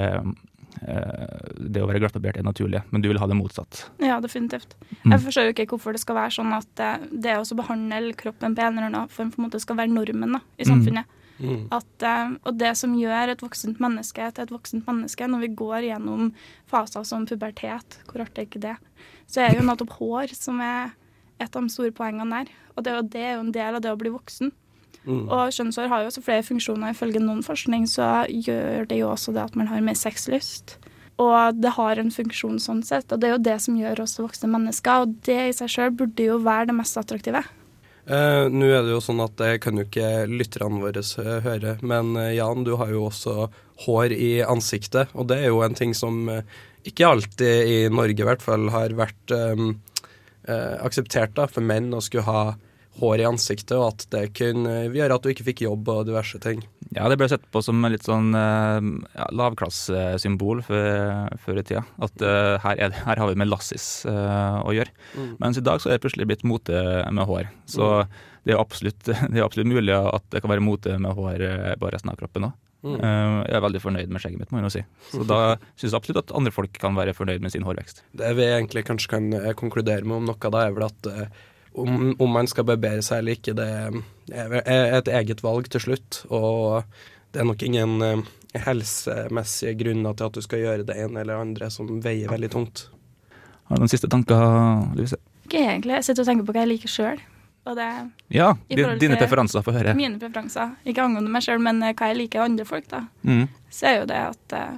eh, 0.82 1.40
det 1.58 1.82
å 1.82 1.88
være 1.90 2.00
glattbarbert 2.04 2.38
er 2.38 2.46
naturlig, 2.46 2.82
men 2.90 3.02
du 3.02 3.08
vil 3.10 3.18
ha 3.18 3.26
det 3.30 3.38
motsatt. 3.38 3.84
Ja, 4.02 4.20
definitivt. 4.22 4.76
Mm. 5.02 5.12
Jeg 5.16 5.24
forstår 5.26 5.48
jo 5.48 5.56
ikke 5.56 5.68
hvorfor 5.74 5.96
det 5.96 6.04
skal 6.04 6.18
være 6.20 6.36
sånn 6.38 6.54
at 6.54 6.86
det 7.10 7.34
å 7.40 7.58
behandle 7.58 8.14
kroppen 8.18 8.54
på 8.56 8.62
en 8.62 8.78
eller 8.78 8.90
annen 8.92 9.10
form 9.12 9.34
på 9.34 9.40
en 9.42 9.48
måte 9.48 9.60
skal 9.62 9.78
være 9.82 9.94
normen 9.94 10.38
da, 10.38 10.42
i 10.58 10.64
Mm. 10.64 10.72
samfunnet. 10.72 11.20
Mm. 11.34 11.62
At, 11.74 12.38
og 12.46 12.58
det 12.60 12.76
som 12.78 12.92
gjør 12.94 13.32
et 13.32 13.40
voksent 13.42 13.80
menneske 13.82 14.22
til 14.36 14.44
et 14.44 14.52
voksent 14.54 14.86
menneske, 14.86 15.26
når 15.26 15.40
vi 15.42 15.48
går 15.58 15.80
gjennom 15.90 16.28
faser 16.70 17.02
som 17.02 17.26
pubertet, 17.26 17.96
hvor 18.06 18.22
artig 18.22 18.44
er 18.44 18.46
ikke 18.46 18.62
det, 18.62 18.76
så 19.26 19.42
er 19.42 19.56
jo 19.58 19.64
nettopp 19.66 19.96
hår 19.98 20.30
som 20.38 20.60
er 20.62 20.92
et 21.44 21.56
av 21.56 21.64
de 21.64 21.72
store 21.72 21.94
poengene 21.94 22.40
der. 22.42 22.52
Og 22.74 22.86
det, 22.86 22.96
det 23.14 23.22
er 23.22 23.36
jo 23.36 23.46
en 23.46 23.54
del 23.54 23.78
av 23.78 23.84
det 23.84 23.92
å 23.92 24.00
bli 24.00 24.12
voksen. 24.14 24.52
Mm. 25.04 25.26
Og 25.28 25.52
kjønnshår 25.52 25.90
har 25.92 26.02
jo 26.02 26.10
også 26.10 26.24
flere 26.24 26.46
funksjoner. 26.46 26.94
Ifølge 26.94 27.22
noen 27.22 27.44
forskning 27.44 27.86
så 27.90 28.24
gjør 28.30 28.88
det 28.90 29.02
jo 29.02 29.10
også 29.12 29.34
det 29.36 29.44
at 29.44 29.58
man 29.58 29.68
har 29.70 29.84
mer 29.84 29.98
sexlyst. 29.98 30.78
Og 31.22 31.60
det 31.60 31.74
har 31.76 32.00
en 32.00 32.10
funksjon 32.10 32.56
sånn 32.58 32.80
sett, 32.82 33.12
og 33.14 33.20
det 33.22 33.28
er 33.28 33.36
jo 33.36 33.44
det 33.46 33.58
som 33.62 33.76
gjør 33.78 34.02
oss 34.02 34.16
til 34.16 34.26
voksne 34.26 34.50
mennesker. 34.50 35.04
Og 35.04 35.20
det 35.26 35.40
i 35.50 35.52
seg 35.54 35.70
sjøl 35.70 35.92
burde 35.94 36.26
jo 36.26 36.40
være 36.42 36.72
det 36.72 36.78
mest 36.80 36.98
attraktive. 36.98 37.44
Eh, 38.04 38.46
Nå 38.52 38.66
er 38.68 38.82
det 38.84 38.92
jo 38.92 39.00
sånn 39.00 39.22
at 39.24 39.36
det 39.38 39.62
kan 39.64 39.78
jo 39.78 39.86
ikke 39.86 40.26
lytterne 40.28 40.82
våre 40.82 41.04
høre, 41.46 41.78
men 41.86 42.12
eh, 42.20 42.34
Jan, 42.36 42.66
du 42.66 42.74
har 42.80 42.90
jo 42.92 43.06
også 43.06 43.48
hår 43.86 44.12
i 44.12 44.32
ansiktet, 44.44 45.14
og 45.14 45.30
det 45.30 45.38
er 45.40 45.52
jo 45.54 45.62
en 45.64 45.78
ting 45.78 45.94
som 45.96 46.26
eh, 46.28 46.44
ikke 46.84 47.08
alltid 47.08 47.70
i 47.70 47.78
Norge 47.88 48.20
i 48.20 48.28
hvert 48.28 48.44
fall 48.44 48.68
har 48.74 48.92
vært 48.98 49.32
eh, 49.32 49.64
eh, 50.48 50.76
akseptert 50.84 51.34
da, 51.36 51.48
for 51.50 51.64
menn 51.64 51.92
å 51.94 52.02
skulle 52.04 52.26
ha 52.28 52.44
hår 53.00 53.24
i 53.24 53.26
ansiktet, 53.26 53.74
og 53.74 53.88
at 53.88 54.04
det 54.12 54.28
kunne 54.38 54.84
gjøre 54.94 55.16
at 55.16 55.24
du 55.24 55.32
ikke 55.32 55.46
fikk 55.48 55.64
jobb 55.64 55.88
og 55.90 56.04
diverse 56.06 56.38
ting. 56.42 56.62
Ja, 56.94 57.08
det 57.10 57.16
ble 57.18 57.26
sett 57.30 57.46
på 57.50 57.62
som 57.64 57.82
litt 57.90 58.06
sånn 58.06 58.30
eh, 58.38 58.90
ja, 59.16 59.26
lavklassesymbol 59.34 60.62
før, 60.66 61.58
i 61.58 61.64
tida. 61.66 61.82
At 62.04 62.22
eh, 62.22 62.52
her, 62.62 62.78
er, 62.86 62.94
her 63.08 63.22
har 63.22 63.32
vi 63.32 63.40
med 63.40 63.50
lassis 63.50 64.04
eh, 64.10 64.60
å 64.62 64.74
gjøre. 64.76 64.94
Mm. 65.18 65.32
Mens 65.42 65.58
i 65.58 65.64
dag 65.66 65.82
så 65.82 65.90
er 65.90 65.98
det 65.98 66.04
plutselig 66.04 66.28
blitt 66.30 66.46
mote 66.46 66.84
med 67.10 67.26
hår. 67.26 67.50
Så 67.70 67.90
det 68.46 68.54
er 68.54 68.62
absolutt, 68.62 69.02
det 69.08 69.40
er 69.40 69.46
absolutt 69.46 69.72
mulig 69.72 69.96
at 69.96 70.28
det 70.30 70.44
kan 70.44 70.54
være 70.54 70.64
mote 70.64 70.94
med 71.00 71.18
hår 71.18 71.48
eh, 71.48 71.74
på 71.80 71.90
resten 71.90 72.14
av 72.14 72.20
kroppen 72.20 72.50
òg. 72.50 72.60
Mm. 72.84 72.98
jeg 73.00 73.56
er 73.56 73.62
veldig 73.64 73.80
fornøyd 73.80 74.10
med 74.12 74.20
skjegget 74.20 74.42
mitt, 74.42 74.50
må 74.52 74.60
jeg 74.60 74.66
nå 74.66 74.70
si. 74.74 74.82
Så 75.08 75.24
da 75.24 75.38
syns 75.72 75.86
jeg 75.88 75.96
absolutt 75.96 76.26
at 76.26 76.34
andre 76.36 76.52
folk 76.52 76.74
kan 76.76 76.96
være 76.98 77.14
fornøyd 77.16 77.40
med 77.40 77.54
sin 77.54 77.64
hårvekst. 77.64 78.02
Det 78.20 78.34
vi 78.36 78.44
egentlig 78.44 78.84
kanskje 78.84 79.14
kan 79.14 79.30
eh, 79.38 79.54
konkludere 79.56 80.04
med 80.04 80.18
om 80.20 80.28
noe, 80.28 80.52
da, 80.52 80.66
er 80.66 80.76
vel 80.76 80.84
at 80.90 81.08
eh, 81.08 81.42
om, 81.80 82.12
om 82.20 82.30
man 82.36 82.48
skal 82.50 82.68
barbere 82.68 83.02
seg 83.02 83.22
eller 83.22 83.38
ikke, 83.38 83.56
det 83.56 83.68
er 84.36 84.98
et 85.00 85.10
eget 85.10 85.42
valg 85.42 85.70
til 85.72 85.82
slutt. 85.82 86.20
Og 86.28 86.84
det 87.34 87.42
er 87.42 87.48
nok 87.48 87.64
ingen 87.66 88.04
eh, 88.04 88.24
helsemessige 88.66 89.74
grunner 89.80 90.14
til 90.14 90.28
at 90.28 90.36
du 90.36 90.44
skal 90.44 90.62
gjøre 90.62 90.86
det 90.86 90.98
ene 91.02 91.24
eller 91.24 91.40
andre 91.42 91.70
som 91.72 91.88
veier 92.04 92.30
veldig 92.30 92.52
tungt. 92.52 92.88
Har 93.70 93.80
du 93.80 93.86
noen 93.86 93.90
siste 93.90 94.10
tanker, 94.12 94.44
Livise? 94.94 95.18
Ikke 95.48 95.64
egentlig. 95.64 95.96
Jeg 95.98 96.10
sitter 96.10 96.24
og 96.24 96.28
tenker 96.30 96.46
på 96.46 96.54
hva 96.54 96.66
jeg 96.66 96.74
liker 96.76 96.92
sjøl. 96.92 97.24
Og 97.64 97.76
det 97.78 97.88
Ja, 98.28 98.52
dine 98.68 99.16
preferanser, 99.16 99.62
få 99.64 99.72
høre. 99.72 99.94
mine 99.96 100.18
preferanser. 100.20 100.74
Ikke 100.84 101.04
angående 101.04 101.32
meg 101.32 101.44
sjøl, 101.46 101.62
men 101.64 101.82
eh, 101.82 101.94
hva 101.96 102.10
jeg 102.10 102.18
liker 102.18 102.42
av 102.42 102.50
andre 102.50 102.66
folk, 102.68 102.88
da. 102.90 103.04
Mm. 103.24 103.46
Så 103.72 103.88
er 103.88 103.98
jo 104.02 104.08
det 104.10 104.20
at 104.20 104.56
eh, 104.58 104.74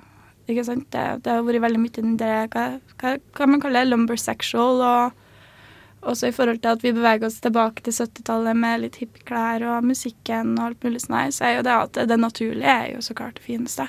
Ikke 0.46 0.62
sant. 0.64 0.86
Det, 0.94 1.04
det 1.24 1.32
har 1.32 1.42
vært 1.42 1.64
veldig 1.64 1.80
mye 1.82 2.16
det 2.20 2.34
hva, 2.52 2.66
hva, 3.00 3.14
hva 3.34 3.46
man 3.50 3.62
kaller 3.64 3.88
lumbersexual, 3.88 4.78
og 4.86 6.06
også 6.06 6.28
i 6.30 6.34
forhold 6.36 6.60
til 6.62 6.70
at 6.76 6.84
vi 6.84 6.92
beveger 6.94 7.26
oss 7.26 7.40
tilbake 7.42 7.82
til 7.82 7.96
70-tallet 7.96 8.54
med 8.54 8.84
litt 8.84 9.00
hippieklær 9.00 9.64
og 9.66 9.88
musikken 9.88 10.54
og 10.54 10.68
alt 10.68 10.86
mulig 10.86 11.02
sånn 11.02 11.18
her, 11.18 11.32
så 11.34 11.48
er 11.48 11.56
jo 11.56 11.64
det 11.66 11.74
at 11.74 11.98
det 12.12 12.20
naturlige 12.22 12.76
er 12.76 12.92
jo 12.94 13.02
så 13.02 13.16
klart 13.18 13.40
det 13.40 13.46
fineste. 13.48 13.88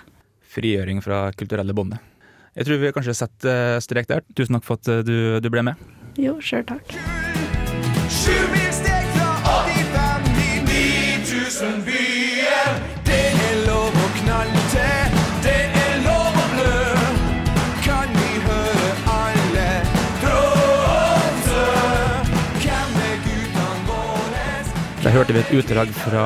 Frigjøring 0.49 1.03
fra 1.05 1.27
kulturelle 1.37 1.77
båndet. 1.77 2.01
Jeg 2.57 2.65
tror 2.65 2.81
vi 2.81 2.93
kanskje 2.95 3.17
setter 3.21 3.77
eh, 3.77 3.79
strek 3.85 4.09
der. 4.09 4.25
Tusen 4.33 4.57
takk 4.57 4.65
for 4.65 4.81
at 4.81 5.05
du, 5.05 5.37
du 5.37 5.53
ble 5.53 5.61
med. 5.69 5.87
Jo, 6.17 6.39
sjøl 6.41 6.65
takk. 6.65 6.97
Sjumilssteg 8.09 8.46
Der 25.07 25.13
hørte 25.15 25.31
vi 25.31 25.39
et 25.39 25.51
utdrag 25.55 25.91
fra 25.95 26.21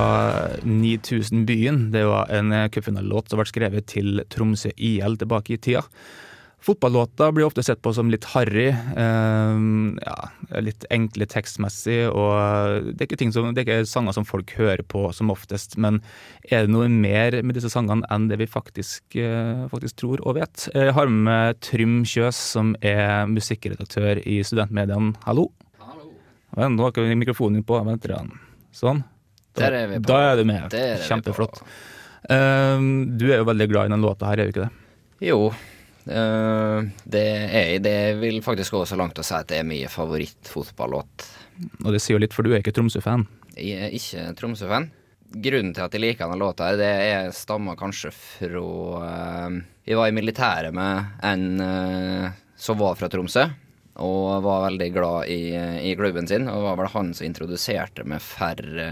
9000-byen. 0.65 1.91
Det 1.93 2.01
var 2.09 2.31
en 2.33 2.47
eh, 2.49 2.69
cupfinalelåt 2.73 3.29
som 3.29 3.37
ble 3.37 3.45
skrevet 3.45 3.85
til 3.91 4.23
Tromsø 4.33 4.71
IL 4.73 5.19
tilbake 5.21 5.53
i 5.53 5.57
tida. 5.61 5.83
Fotballåter 6.65 7.29
blir 7.29 7.45
ofte 7.45 7.61
sett 7.61 7.83
på 7.85 7.93
som 7.93 8.09
litt 8.09 8.25
harry, 8.33 8.71
eh, 8.73 9.61
ja, 10.01 10.17
litt 10.65 10.89
enkle 10.97 11.29
tekstmessig, 11.29 11.99
og 12.09 12.89
det 12.97 13.05
er, 13.05 13.29
som, 13.29 13.53
det 13.53 13.61
er 13.61 13.69
ikke 13.69 13.93
sanger 13.93 14.17
som 14.17 14.25
folk 14.25 14.57
hører 14.57 14.81
på 14.81 15.05
som 15.13 15.29
oftest, 15.29 15.77
men 15.77 16.01
er 16.49 16.65
det 16.65 16.73
noe 16.73 16.89
mer 16.89 17.37
med 17.45 17.61
disse 17.61 17.69
sangene 17.69 18.09
enn 18.09 18.31
det 18.33 18.41
vi 18.41 18.49
faktisk, 18.49 19.05
eh, 19.13 19.67
faktisk 19.69 20.01
tror 20.01 20.25
og 20.25 20.41
vet? 20.41 20.71
Jeg 20.73 20.97
har 20.97 21.17
med 21.21 21.61
Trym 21.61 21.99
Kjøs, 22.01 22.45
som 22.57 22.73
er 22.81 23.29
musikkredaktør 23.29 24.25
i 24.25 24.41
Studentmediene. 24.41 25.19
Hallo? 25.29 25.51
Hallo. 25.85 26.15
Nå 26.57 26.87
har 26.87 26.95
ikke 26.95 27.21
mikrofonen 27.27 27.61
på, 27.61 27.85
vent 27.85 28.09
litt. 28.09 28.39
Sånn. 28.75 29.03
Der 29.59 29.75
er 29.75 29.89
vi 29.91 29.99
på. 29.99 30.07
Da 30.09 30.21
er 30.31 30.39
du 30.39 30.45
med. 30.47 30.73
Er 30.77 31.03
Kjempeflott. 31.07 31.61
Eh, 32.31 32.87
du 33.19 33.27
er 33.31 33.41
jo 33.41 33.49
veldig 33.49 33.67
glad 33.71 33.89
i 33.89 33.93
den 33.95 34.05
låta 34.05 34.31
her, 34.31 34.39
er 34.39 34.49
du 34.49 34.55
ikke 34.55 34.67
det? 34.67 34.71
Jo, 35.27 35.51
Uh, 36.01 36.81
det 37.05 37.21
er 37.21 37.51
jeg. 37.53 37.81
Det 37.85 37.97
vil 38.21 38.39
faktisk 38.41 38.73
gå 38.73 38.83
så 38.89 38.97
langt 38.97 39.19
å 39.21 39.25
si 39.25 39.35
at 39.37 39.49
det 39.51 39.59
er 39.61 39.67
min 39.67 39.89
favorittfotballåt. 39.91 41.27
Og 41.85 41.93
det 41.93 42.01
sier 42.01 42.17
jo 42.17 42.23
litt, 42.23 42.33
for 42.33 42.45
du 42.45 42.53
er 42.53 42.63
ikke 42.63 42.73
Tromsø-fan. 42.73 43.27
Jeg 43.53 43.85
er 43.85 43.95
ikke 43.95 44.31
Tromsø-fan. 44.39 44.89
Grunnen 45.31 45.75
til 45.75 45.85
at 45.85 45.93
jeg 45.95 46.03
liker 46.03 46.25
denne 46.25 46.41
låta, 46.41 46.71
det 46.79 46.89
er, 46.89 47.29
stammer 47.35 47.77
kanskje 47.79 48.11
fra 48.11 48.63
uh, 49.05 49.59
Jeg 49.87 49.99
var 49.99 50.09
i 50.09 50.15
militæret 50.15 50.75
med 50.75 51.21
en 51.23 51.45
uh, 51.61 52.39
som 52.59 52.79
var 52.81 52.97
fra 52.99 53.09
Tromsø, 53.11 53.45
og 54.01 54.43
var 54.45 54.67
veldig 54.69 54.89
glad 54.95 55.29
i, 55.31 55.41
i 55.91 55.95
klubben 55.99 56.27
sin. 56.29 56.47
Og 56.49 56.57
det 56.59 56.67
var 56.69 56.79
vel 56.81 56.93
han 56.95 57.13
som 57.17 57.27
introduserte 57.27 58.05
med 58.07 58.23
færre 58.25 58.87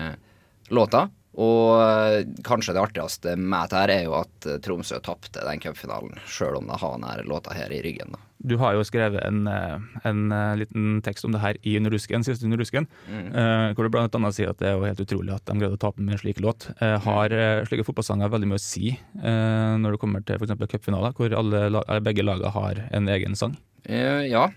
låter. 0.70 1.10
Og 1.40 1.78
eh, 1.80 2.24
kanskje 2.44 2.74
det 2.76 2.82
artigste 2.82 3.36
med 3.38 3.70
dette 3.70 3.84
er 3.94 4.08
jo 4.08 4.16
at 4.18 4.48
eh, 4.50 4.58
Tromsø 4.66 4.98
tapte 5.06 5.44
den 5.46 5.62
cupfinalen, 5.62 6.18
sjøl 6.28 6.58
om 6.58 6.66
de 6.68 6.80
har 6.82 6.96
denne 6.98 7.28
låta 7.30 7.54
her 7.56 7.72
i 7.72 7.84
ryggen. 7.86 8.12
da. 8.16 8.20
Du 8.50 8.56
har 8.60 8.74
jo 8.76 8.84
skrevet 8.88 9.22
en, 9.28 9.44
eh, 9.48 9.78
en 10.10 10.32
eh, 10.36 10.56
liten 10.64 11.02
tekst 11.06 11.28
om 11.28 11.36
det 11.36 11.42
her 11.44 11.60
i 11.64 11.76
Underdusken, 11.80 12.26
siste 12.26 12.48
Underdusken, 12.48 12.88
Mm. 13.08 13.30
eh, 13.30 13.74
hvor 13.78 13.88
du 13.88 14.00
annet 14.00 14.36
sier 14.36 14.50
at 14.50 14.58
det 14.60 14.68
er 14.72 14.78
jo 14.78 14.88
helt 14.90 15.04
utrolig 15.06 15.36
at 15.36 15.46
de 15.46 15.58
greide 15.60 15.78
å 15.78 15.82
tape 15.86 16.02
med 16.02 16.18
en 16.18 16.24
slik 16.24 16.42
låt. 16.44 16.70
Eh, 16.82 16.98
har 17.06 17.32
eh, 17.32 17.64
slike 17.70 17.86
fotballsanger 17.88 18.34
veldig 18.34 18.50
mye 18.50 18.60
å 18.60 18.66
si 18.66 18.90
eh, 18.98 19.76
når 19.80 19.96
det 19.96 20.02
kommer 20.02 20.26
til 20.26 20.36
f.eks. 20.42 20.58
cupfinaler, 20.74 21.14
hvor 21.14 21.38
alle, 21.38 22.02
begge 22.02 22.26
lagene 22.26 22.52
har 22.52 22.84
en 22.92 23.08
egen 23.08 23.36
sang? 23.38 23.56
Eh, 23.86 24.26
ja, 24.34 24.50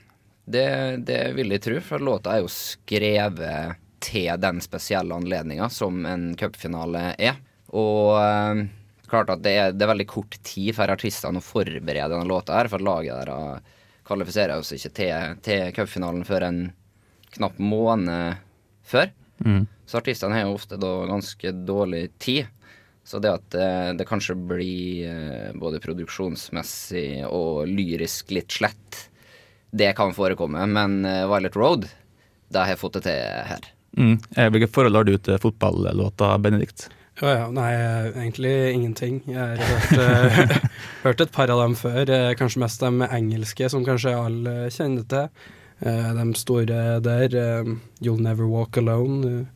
det, 0.44 0.68
det 1.06 1.20
vil 1.36 1.54
jeg 1.54 1.62
tro, 1.62 1.78
for 1.86 2.02
låta 2.02 2.34
er 2.34 2.42
jo 2.42 2.50
skrevet 2.52 3.78
til 4.02 4.30
den 4.42 4.58
spesielle 4.64 5.14
anledninga 5.14 5.68
som 5.70 6.02
en 6.08 6.32
cupfinale 6.38 7.12
er. 7.14 7.38
Og 7.72 8.18
øh, 8.18 8.64
klart 9.08 9.30
at 9.30 9.44
det 9.44 9.52
er, 9.54 9.74
det 9.76 9.86
er 9.86 9.92
veldig 9.92 10.08
kort 10.10 10.38
tid 10.42 10.72
for 10.76 10.90
artistene 10.92 11.40
å 11.40 11.44
forberede 11.44 12.10
denne 12.10 12.28
låta 12.28 12.58
her, 12.58 12.70
for 12.72 12.82
laget 12.82 13.22
der 13.22 13.62
kvalifiserer 14.06 14.58
oss 14.58 14.72
ikke 14.74 14.94
til, 14.96 15.36
til 15.46 15.68
cupfinalen 15.76 16.26
før 16.26 16.48
en 16.48 16.62
knapp 17.36 17.60
måned 17.62 18.42
før. 18.82 19.12
Mm. 19.44 19.62
Så 19.86 20.00
artistene 20.00 20.36
har 20.36 20.48
jo 20.48 20.56
ofte 20.56 20.78
da 20.80 20.90
ganske 21.08 21.54
dårlig 21.68 22.06
tid. 22.22 22.50
Så 23.04 23.18
det 23.18 23.32
at 23.34 23.54
eh, 23.58 23.90
det 23.98 24.06
kanskje 24.06 24.36
blir 24.38 25.08
eh, 25.10 25.48
både 25.58 25.80
produksjonsmessig 25.82 27.24
og 27.26 27.66
lyrisk 27.70 28.30
litt 28.34 28.54
slett, 28.54 29.06
det 29.72 29.92
kan 29.98 30.14
forekomme. 30.16 30.66
Men 30.70 31.04
eh, 31.08 31.24
Violet 31.28 31.56
Road, 31.56 31.86
det 32.52 32.64
har 32.64 32.74
jeg 32.74 32.80
fått 32.80 33.00
det 33.00 33.06
til 33.08 33.46
her. 33.50 33.70
Mm. 33.98 34.16
Hvilke 34.54 34.70
forhold 34.72 34.96
har 34.96 35.08
du 35.08 35.16
til 35.20 35.40
fotballåta, 35.40 36.34
Benedikt? 36.40 36.88
Ja, 37.20 37.32
ja, 37.36 37.48
nei, 37.52 37.70
eh, 37.76 38.06
egentlig 38.16 38.52
ingenting. 38.72 39.18
Jeg 39.28 39.38
har 39.38 39.56
hørt, 39.56 39.92
eh, 40.00 40.70
hørt 41.04 41.20
et 41.20 41.34
par 41.34 41.52
av 41.52 41.60
dem 41.60 41.74
før, 41.76 42.00
eh, 42.08 42.32
kanskje 42.38 42.62
mest 42.64 42.80
de 42.80 43.08
engelske, 43.08 43.68
som 43.70 43.84
kanskje 43.84 44.14
alle 44.16 44.54
kjenner 44.72 45.04
til. 45.08 45.28
Eh, 45.84 46.14
de 46.16 46.26
store 46.38 47.00
der, 47.04 47.36
eh, 47.36 47.74
You'll 48.00 48.22
Never 48.22 48.48
Walk 48.48 48.76
Alone, 48.76 49.46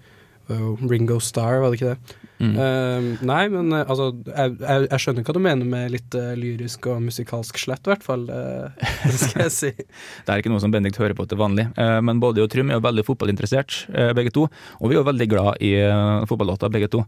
eh, 0.48 0.86
Ringo 0.90 1.18
Starr, 1.18 1.60
var 1.60 1.70
det 1.70 1.80
ikke 1.80 1.94
det? 1.94 2.16
Mm. 2.36 2.52
Uh, 2.52 3.06
nei, 3.24 3.42
men 3.48 3.70
uh, 3.72 3.78
altså, 3.88 4.10
jeg, 4.28 4.56
jeg, 4.60 4.82
jeg 4.90 5.00
skjønner 5.00 5.24
hva 5.24 5.34
du 5.36 5.40
mener 5.40 5.68
med 5.68 5.94
litt 5.94 6.16
uh, 6.18 6.34
lyrisk 6.36 6.84
og 6.92 6.98
musikalsk 7.06 7.56
slett, 7.62 7.80
i 7.88 7.92
hvert 7.94 8.04
fall. 8.04 8.26
eh, 8.28 8.88
det 9.06 9.14
skal 9.22 9.46
jeg 9.46 9.54
si. 9.54 9.70
Det 9.72 10.34
er 10.34 10.42
ikke 10.42 10.52
noe 10.52 10.60
som 10.60 10.74
Benedikt 10.74 11.00
hører 11.00 11.16
på 11.16 11.24
til 11.30 11.40
vanlig, 11.40 11.64
eh, 11.80 11.96
men 12.04 12.20
både 12.20 12.42
jeg 12.42 12.50
og 12.50 12.52
Trym 12.52 12.70
er 12.74 12.76
jo 12.76 12.84
veldig 12.84 13.06
fotballinteressert, 13.08 13.78
eh, 13.96 14.12
begge 14.18 14.34
to. 14.36 14.44
Og 14.82 14.90
vi 14.92 14.98
er 14.98 15.00
jo 15.00 15.06
veldig 15.08 15.28
glad 15.32 15.62
i 15.64 15.72
eh, 15.80 16.26
fotballåter, 16.28 16.72
begge 16.76 16.90
to. 16.92 17.04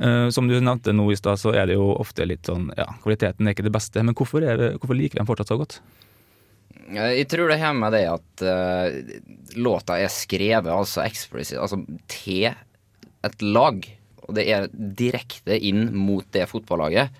Eh, 0.00 0.28
Som 0.32 0.48
du 0.48 0.56
nevnte 0.56 0.96
nå 0.96 1.04
i 1.12 1.18
stad, 1.20 1.36
så 1.42 1.52
er 1.52 1.68
det 1.68 1.76
jo 1.76 1.90
ofte 2.00 2.24
litt 2.24 2.48
sånn 2.48 2.70
ja, 2.78 2.88
kvaliteten 3.04 3.44
er 3.44 3.52
ikke 3.52 3.68
det 3.68 3.74
beste. 3.76 4.00
Men 4.00 4.16
hvorfor, 4.16 4.40
er 4.48 4.56
det, 4.56 4.70
hvorfor 4.80 4.96
liker 4.96 5.18
vi 5.18 5.22
dem 5.22 5.28
fortsatt 5.28 5.52
så 5.52 5.60
godt? 5.60 5.82
Eh, 6.88 7.12
Jeg 7.20 7.28
tror 7.28 7.52
det 7.52 7.60
har 7.60 7.76
med 7.76 7.92
det 7.92 8.06
at 8.08 8.44
uh, 8.48 8.88
låta 9.60 10.00
er 10.00 10.08
skrevet 10.12 10.72
altså 10.72 11.04
eksplisitt 11.04 11.60
altså 11.60 11.82
til 12.08 12.48
et 13.22 13.44
lag. 13.44 13.84
Og 14.28 14.36
det 14.38 14.46
er 14.50 14.70
direkte 14.72 15.58
inn 15.58 15.88
mot 15.96 16.26
det 16.34 16.46
fotballaget. 16.50 17.12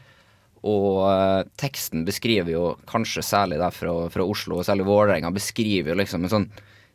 Og 0.62 1.02
eh, 1.10 1.48
teksten 1.58 2.04
beskriver 2.06 2.52
jo 2.54 2.66
kanskje 2.90 3.24
særlig 3.26 3.58
der 3.62 3.74
fra, 3.74 3.94
fra 4.14 4.26
Oslo, 4.26 4.60
og 4.60 4.66
særlig 4.68 4.86
Vålerenga, 4.86 5.32
beskriver 5.34 5.92
jo 5.92 5.98
liksom 5.98 6.26
en 6.26 6.34
sånn 6.36 6.50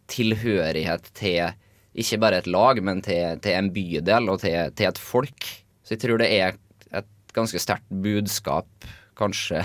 tilhørighet 0.07 1.09
til 1.17 1.51
ikke 1.97 2.19
bare 2.21 2.39
et 2.41 2.47
lag, 2.51 2.79
men 2.85 3.01
til, 3.03 3.39
til 3.43 3.57
en 3.57 3.71
bydel 3.73 4.31
og 4.31 4.39
til, 4.43 4.71
til 4.77 4.91
et 4.91 5.01
folk. 5.01 5.49
Så 5.83 5.95
jeg 5.95 6.03
tror 6.03 6.21
det 6.21 6.29
er 6.35 6.55
et 6.95 7.35
ganske 7.35 7.59
sterkt 7.61 7.89
budskap, 8.03 8.69
kanskje, 9.17 9.63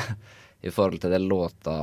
i 0.67 0.71
forhold 0.73 1.03
til 1.03 1.13
det 1.13 1.23
låta 1.23 1.77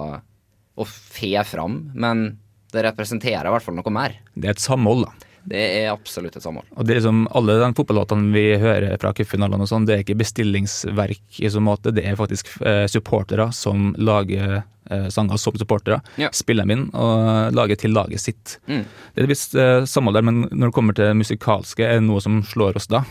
å 0.80 0.86
fe 0.88 1.36
fram, 1.45 1.82
men 1.93 2.39
det 2.74 2.84
representerer 2.86 3.48
i 3.48 3.54
hvert 3.54 3.65
fall 3.65 3.78
noe 3.78 3.93
mer. 3.93 4.15
Det 4.36 4.50
er 4.50 4.56
et 4.56 4.63
samhold, 4.63 5.08
da. 5.08 5.28
Det 5.49 5.62
er 5.82 5.91
absolutt 5.91 6.36
et 6.36 6.43
samhold. 6.43 6.67
Og 6.75 6.86
det 6.86 6.93
er 6.93 6.99
liksom 6.99 7.21
Alle 7.36 7.56
de 7.62 7.69
fotballåtene 7.78 8.34
vi 8.34 8.45
hører 8.62 8.97
fra 9.02 9.13
cupfinalene, 9.15 9.63
og 9.63 9.71
sånn, 9.71 9.88
det 9.88 9.95
er 9.95 10.04
ikke 10.04 10.19
bestillingsverk 10.19 11.39
i 11.39 11.52
så 11.52 11.63
måte. 11.63 11.93
Det 11.95 12.06
er 12.06 12.19
faktisk 12.19 12.52
eh, 12.62 12.86
supportere 12.91 13.49
som 13.56 13.93
lager 13.97 14.60
eh, 14.60 15.08
sanger 15.13 15.39
som 15.41 15.58
supportere. 15.60 16.02
Ja. 16.21 16.34
Spiller 16.36 16.67
dem 16.67 16.75
inn 16.75 16.86
og 16.97 17.56
lager 17.56 17.80
til 17.80 17.95
laget 17.95 18.23
sitt. 18.25 18.60
Mm. 18.67 18.84
Det 18.84 19.23
er 19.23 19.30
et 19.30 19.34
visst 19.34 19.56
eh, 19.56 19.86
samhold 19.89 20.19
der, 20.19 20.28
men 20.28 20.43
når 20.49 20.69
det 20.69 20.75
kommer 20.75 20.97
til 20.97 21.15
musikalske, 21.17 21.88
er 21.88 21.99
det 21.99 22.08
noe 22.10 22.21
som 22.23 22.43
slår 22.45 22.80
oss 22.82 22.89
da? 22.91 23.06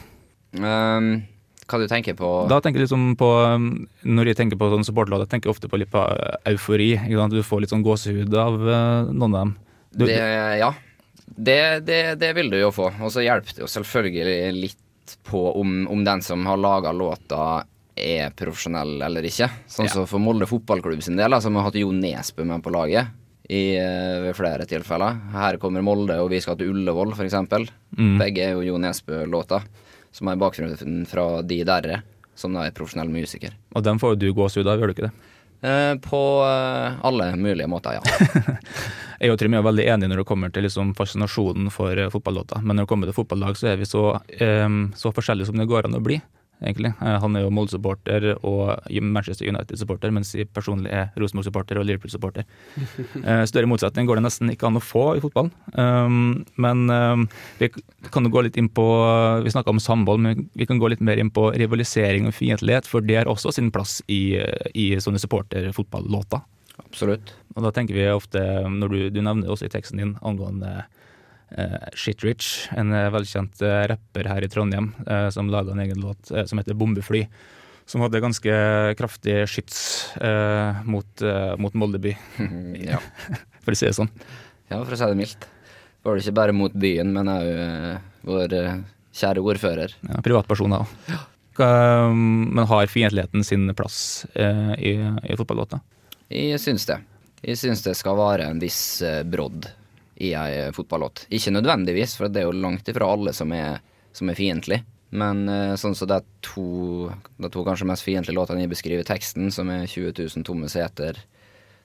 Um, 0.56 1.20
hva 1.68 1.78
du 1.82 1.84
tenker 1.90 2.16
på 2.16 2.28
Da 2.48 2.62
tenker 2.64 2.80
jeg 2.80 2.86
liksom 2.86 3.10
på 3.20 3.26
um, 3.28 3.66
Når 4.08 4.30
jeg 4.30 4.38
tenker 4.38 4.56
på 4.56 4.70
sånn 4.72 4.86
supporterlåt, 4.88 5.26
jeg 5.26 5.34
tenker 5.34 5.52
ofte 5.52 5.68
på 5.68 5.80
litt 5.80 5.90
på 5.92 6.00
eh, 6.00 6.52
eufori. 6.54 6.94
Du 7.28 7.42
får 7.44 7.64
litt 7.64 7.74
sånn 7.74 7.84
gåsehud 7.84 8.32
av 8.32 8.56
eh, 8.64 9.10
noen 9.12 9.34
av 9.34 9.40
dem. 9.42 9.56
Du, 9.92 10.04
det, 10.08 10.20
Ja, 10.62 10.72
det, 11.36 11.80
det, 11.86 12.02
det 12.20 12.32
vil 12.36 12.50
du 12.50 12.58
jo 12.60 12.70
få. 12.74 12.90
Og 13.02 13.12
så 13.12 13.24
hjelper 13.24 13.56
det 13.56 13.64
jo 13.64 13.70
selvfølgelig 13.70 14.52
litt 14.56 15.16
på 15.28 15.42
om, 15.60 15.86
om 15.88 16.04
den 16.04 16.22
som 16.22 16.44
har 16.46 16.60
laga 16.60 16.92
låta 16.92 17.64
er 17.98 18.30
profesjonell 18.36 19.02
eller 19.02 19.26
ikke. 19.26 19.48
Sånn 19.66 19.88
som 19.90 20.06
for 20.06 20.22
Molde 20.22 20.46
fotballklubb 20.48 21.02
sin 21.02 21.18
del, 21.18 21.34
som 21.42 21.56
har 21.58 21.68
hatt 21.68 21.78
Jo 21.80 21.90
Nesbø 21.94 22.46
med 22.46 22.62
på 22.62 22.72
laget 22.74 23.10
i, 23.48 23.76
eh, 23.76 24.20
ved 24.22 24.36
flere 24.36 24.66
tilfeller. 24.68 25.18
Her 25.32 25.58
kommer 25.58 25.82
Molde, 25.82 26.18
og 26.22 26.30
vi 26.30 26.40
skal 26.44 26.58
til 26.60 26.70
Ullevål, 26.74 27.14
f.eks. 27.16 27.38
Mm. 27.96 28.18
Begge 28.20 28.44
er 28.44 28.54
jo 28.54 28.66
Jo 28.66 28.78
Nesbø-låter, 28.82 29.64
som 30.12 30.30
har 30.30 30.38
bakgrunnen 30.40 31.06
fra 31.08 31.42
De 31.42 31.62
Derre, 31.66 32.02
som 32.38 32.54
da 32.54 32.66
er 32.68 32.76
profesjonell 32.76 33.10
musiker. 33.10 33.56
og 33.74 33.82
den 33.82 33.98
får 33.98 34.14
jo 34.14 34.20
du 34.20 34.32
gåsehud 34.36 34.68
av, 34.68 34.78
gjør 34.78 34.92
du 34.92 34.94
ikke 34.94 35.08
det? 35.08 35.34
Eh, 35.60 35.94
på 35.98 36.44
eh, 36.44 36.92
alle 37.02 37.36
mulige 37.36 37.66
måter, 37.66 37.98
ja. 37.98 38.02
Jeg 39.18 39.32
og 39.34 39.38
Trym 39.40 39.56
er 39.58 39.64
veldig 39.66 39.86
enige 39.90 40.12
når 40.12 40.20
det 40.20 40.28
kommer 40.28 40.52
til 40.54 40.62
liksom 40.62 40.92
fascinasjonen 40.94 41.72
for 41.74 41.98
eh, 41.98 42.10
fotballåter. 42.12 42.62
Men 42.62 42.78
når 42.78 42.86
det 42.86 42.90
kommer 42.92 43.10
til 43.10 43.16
fotballag, 43.16 43.58
så 43.58 43.72
er 43.72 43.80
vi 43.80 43.88
så, 43.88 44.04
um, 44.38 44.76
så 44.94 45.10
forskjellige 45.10 45.50
som 45.50 45.58
det 45.58 45.66
går 45.66 45.88
an 45.88 45.98
å 45.98 46.02
bli. 46.04 46.20
Egentlig. 46.62 46.92
Eh, 47.00 47.16
han 47.22 47.36
er 47.36 47.44
jo 47.44 47.52
Molde-supporter 47.54 48.26
og 48.36 48.90
Manchester 49.02 49.48
United-supporter, 49.48 50.12
mens 50.14 50.34
jeg 50.36 50.50
personlig 50.54 50.92
er 50.94 51.10
Rosenborg-supporter 51.18 51.80
og 51.80 51.88
Liverpool-supporter. 51.88 52.48
Eh, 53.28 53.42
større 53.50 53.68
motsetning 53.68 54.06
går 54.06 54.18
det 54.18 54.22
nesten 54.24 54.50
ikke 54.52 54.68
an 54.68 54.78
å 54.78 54.82
få 54.82 55.02
i 55.16 55.20
fotballen. 55.20 55.50
Um, 55.74 56.44
men 56.60 56.84
um, 56.88 57.24
vi 57.58 57.68
kan 58.14 58.24
jo 58.24 58.30
gå 58.32 58.42
litt 58.46 58.56
inn 58.60 58.70
på 58.72 58.84
Vi 59.44 59.52
snakka 59.52 59.72
om 59.72 59.80
samhold, 59.82 60.22
men 60.22 60.46
vi 60.56 60.68
kan 60.68 60.80
gå 60.80 60.88
litt 60.92 61.02
mer 61.04 61.20
inn 61.20 61.32
på 61.34 61.48
rivalisering 61.58 62.28
og 62.28 62.36
fiendtlighet, 62.36 62.88
for 62.88 63.04
det 63.04 63.18
har 63.20 63.30
også 63.30 63.52
sin 63.54 63.72
plass 63.74 63.98
i, 64.06 64.38
i 64.72 64.86
sånne 65.02 65.20
supporter-fotballåter. 65.22 66.44
Absolutt. 66.84 67.34
Og 67.56 67.64
da 67.66 67.72
tenker 67.74 67.98
vi 67.98 68.06
ofte, 68.12 68.42
når 68.70 68.94
du, 68.94 68.98
du 69.18 69.20
nevner 69.24 69.50
også 69.50 69.68
i 69.68 69.72
teksten 69.72 70.00
din 70.00 70.14
angående 70.22 70.86
eh, 71.50 71.88
Shit 71.94 72.24
en 72.76 72.92
eh, 72.92 73.10
velkjent 73.12 73.62
eh, 73.62 73.84
rapper 73.90 74.28
her 74.28 74.44
i 74.44 74.48
Trondheim 74.48 74.92
som 75.32 75.50
laga 75.50 75.72
en 75.72 75.80
egen 75.80 76.00
låt 76.00 76.30
som 76.46 76.58
heter 76.58 76.74
Bombefly. 76.74 77.26
Som 77.88 78.02
hadde 78.04 78.20
ganske 78.20 78.52
kraftig 78.98 79.46
skyts 79.48 80.12
mot, 80.84 81.22
mot 81.56 81.74
Moldeby, 81.74 82.12
ja. 82.90 82.98
for 83.64 83.72
å 83.72 83.78
si 83.78 83.86
det 83.88 83.94
sånn. 83.96 84.10
ja, 84.68 84.82
for 84.82 84.92
å 84.92 84.98
si 85.00 85.08
det 85.08 85.16
mildt. 85.16 85.46
Var 86.04 86.18
det 86.18 86.26
ikke 86.26 86.36
bare 86.36 86.52
mot 86.52 86.76
byen, 86.76 87.14
men 87.16 87.30
òg 87.32 87.48
vår 88.28 88.54
kjære 89.16 89.40
ordfører. 89.40 89.96
Ja, 90.04 90.20
privatpersoner 90.20 90.84
òg. 90.84 91.16
Men 92.12 92.68
har 92.68 92.92
fiendtligheten 92.92 93.42
sin 93.48 93.64
plass 93.74 94.26
i, 94.36 94.92
i 95.00 95.40
fotballåta? 95.40 95.80
Jeg 96.28 96.60
syns 96.60 96.84
det. 96.92 97.00
Jeg 97.40 97.56
syns 97.56 97.86
det 97.88 97.96
skal 97.96 98.20
være 98.20 98.52
en 98.52 98.60
viss 98.60 99.00
brodd 99.32 99.72
i 100.18 100.34
ei 100.34 100.68
fotballåt. 100.74 101.26
Ikke 101.34 101.54
nødvendigvis, 101.54 102.16
for 102.18 102.32
det 102.32 102.42
er 102.42 102.48
jo 102.48 102.58
langt 102.58 102.88
ifra 102.90 103.10
alle 103.14 103.34
som 103.36 103.52
er, 103.54 103.82
som 104.16 104.30
er 104.30 104.38
fiendtlig. 104.38 104.82
Men 105.10 105.46
eh, 105.48 105.74
sånn 105.80 105.96
som 105.96 106.08
de 106.10 106.18
to, 106.44 107.08
de 107.40 107.50
to 107.52 107.64
kanskje 107.64 107.88
mest 107.88 108.04
fiendtlige 108.04 108.36
låtene 108.36 108.66
jeg 108.66 108.72
beskriver 108.74 109.06
teksten, 109.08 109.52
som 109.54 109.70
er 109.72 109.86
20 109.88 110.12
000 110.18 110.46
tomme 110.46 110.68
seter, 110.72 111.20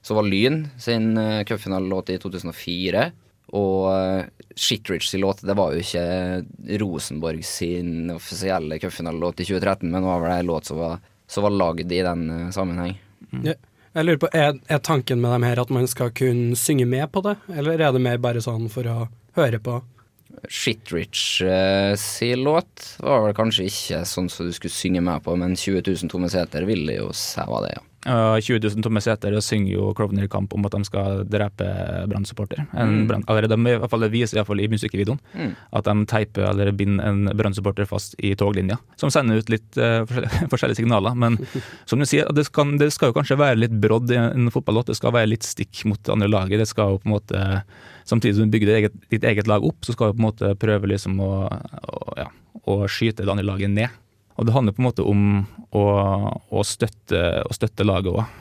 så 0.04 0.18
var 0.18 0.28
Lyn 0.28 0.66
sin 0.82 1.14
uh, 1.16 1.46
cupfinalelåt 1.48 2.10
i 2.12 2.18
2004 2.20 3.04
Og 3.56 3.86
uh, 3.88 4.26
sin 4.60 5.22
låt, 5.22 5.46
det 5.48 5.56
var 5.56 5.72
jo 5.72 5.80
ikke 5.80 6.78
Rosenborg 6.82 7.46
sin 7.48 8.12
offisielle 8.12 8.82
cupfinalelåt 8.84 9.40
i 9.40 9.48
2013, 9.48 9.88
men 9.88 10.02
det 10.02 10.10
var 10.10 10.26
vel 10.26 10.36
ei 10.36 10.48
låt 10.50 10.68
som 10.68 10.82
var, 10.82 10.98
som 11.28 11.48
var 11.48 11.56
lagd 11.56 11.92
i 11.92 12.02
den 12.04 12.26
uh, 12.28 12.52
sammenheng. 12.52 12.98
Ja. 13.48 13.56
Jeg 13.94 14.08
lurer 14.08 14.22
på, 14.24 14.30
er, 14.34 14.56
er 14.74 14.80
tanken 14.82 15.20
med 15.22 15.36
dem 15.36 15.44
her 15.46 15.60
at 15.62 15.72
man 15.74 15.86
skal 15.90 16.10
kunne 16.18 16.58
synge 16.58 16.88
med 16.90 17.12
på 17.14 17.22
det, 17.26 17.36
eller 17.54 17.78
er 17.78 17.94
det 17.94 18.02
mer 18.02 18.22
bare 18.22 18.42
sånn 18.42 18.66
for 18.74 18.90
å 18.90 18.96
høre 19.38 19.60
på? 19.62 19.76
Shitrich 20.50 21.44
eh, 21.46 21.94
si 22.00 22.32
låt 22.36 22.96
var 22.98 23.22
vel 23.28 23.36
kanskje 23.38 23.68
ikke 23.70 24.02
sånn 24.10 24.32
som 24.34 24.50
du 24.50 24.56
skulle 24.56 24.74
synge 24.74 25.04
med 25.06 25.22
på, 25.24 25.36
men 25.38 25.54
20 25.54 25.86
000 25.86 26.10
tomme 26.12 26.30
seter 26.34 26.66
ville 26.66 26.98
jo 26.98 27.12
sæva 27.14 27.62
det, 27.68 27.76
ja. 27.78 27.86
Uh, 28.04 28.36
20 28.36 28.60
000 28.60 28.84
tomme 28.84 29.00
seter 29.00 29.32
og 29.38 29.44
synger 29.46 29.78
jo 29.78 29.92
Klovner 29.96 30.26
i 30.26 30.32
kamp 30.32 30.52
om 30.58 30.66
at 30.68 30.74
de 30.76 30.82
skal 30.84 31.22
drepe 31.24 31.68
Brann-supporter. 32.12 32.66
Mm. 32.76 33.06
De 33.08 34.10
viser 34.12 34.36
i, 34.36 34.40
hvert 34.42 34.50
fall 34.50 34.60
i 34.60 34.68
musikkvideoen 34.68 35.22
Mm. 35.34 35.54
at 35.78 35.86
de 35.88 36.06
teiper 36.10 36.44
eller 36.50 36.72
binder 36.76 37.08
en 37.08 37.32
Brann-supporter 37.38 37.88
fast 37.88 38.16
i 38.20 38.34
toglinja. 38.36 38.78
Som 39.00 39.10
sender 39.14 39.40
ut 39.40 39.50
litt 39.50 39.80
uh, 39.80 40.04
forskjellige, 40.10 40.50
forskjellige 40.52 40.82
signaler. 40.82 41.16
Men 41.16 41.40
som 41.90 42.00
du 42.02 42.06
sier, 42.10 42.28
det 42.36 42.46
skal, 42.50 42.76
det 42.82 42.92
skal 42.94 43.12
jo 43.12 43.18
kanskje 43.18 43.40
være 43.40 43.62
litt 43.64 43.80
brodd 43.84 44.12
i 44.12 44.20
en 44.20 44.52
fotballåt. 44.52 44.92
Det 44.92 45.00
skal 45.00 45.16
være 45.16 45.32
litt 45.32 45.48
stikk 45.48 45.86
mot 45.90 46.02
det 46.04 46.14
andre 46.14 46.28
laget. 46.32 46.60
Det 46.60 46.70
skal 46.70 46.96
jo 46.96 47.02
på 47.04 47.10
en 47.10 47.16
måte 47.18 47.44
Samtidig 48.04 48.36
som 48.36 48.50
du 48.50 48.52
bygger 48.52 48.68
ditt 48.68 48.76
eget, 48.76 48.96
ditt 49.14 49.24
eget 49.24 49.48
lag 49.48 49.64
opp, 49.64 49.78
så 49.88 49.94
skal 49.96 50.10
du 50.12 50.18
på 50.18 50.20
en 50.20 50.26
måte 50.26 50.50
prøve 50.60 50.90
liksom 50.92 51.22
å, 51.24 51.30
å, 51.48 52.00
ja, 52.20 52.26
å 52.68 52.82
skyte 52.92 53.24
det 53.24 53.32
andre 53.32 53.46
laget 53.48 53.72
ned. 53.72 53.94
Og 54.44 54.50
det 54.50 54.56
handler 54.58 54.76
på 54.76 54.84
en 54.84 54.90
måte 54.90 55.06
om 55.08 55.22
å, 55.72 55.84
å, 56.52 56.64
støtte, 56.68 57.22
å 57.48 57.56
støtte 57.56 57.86
laget 57.88 58.12
òg. 58.12 58.34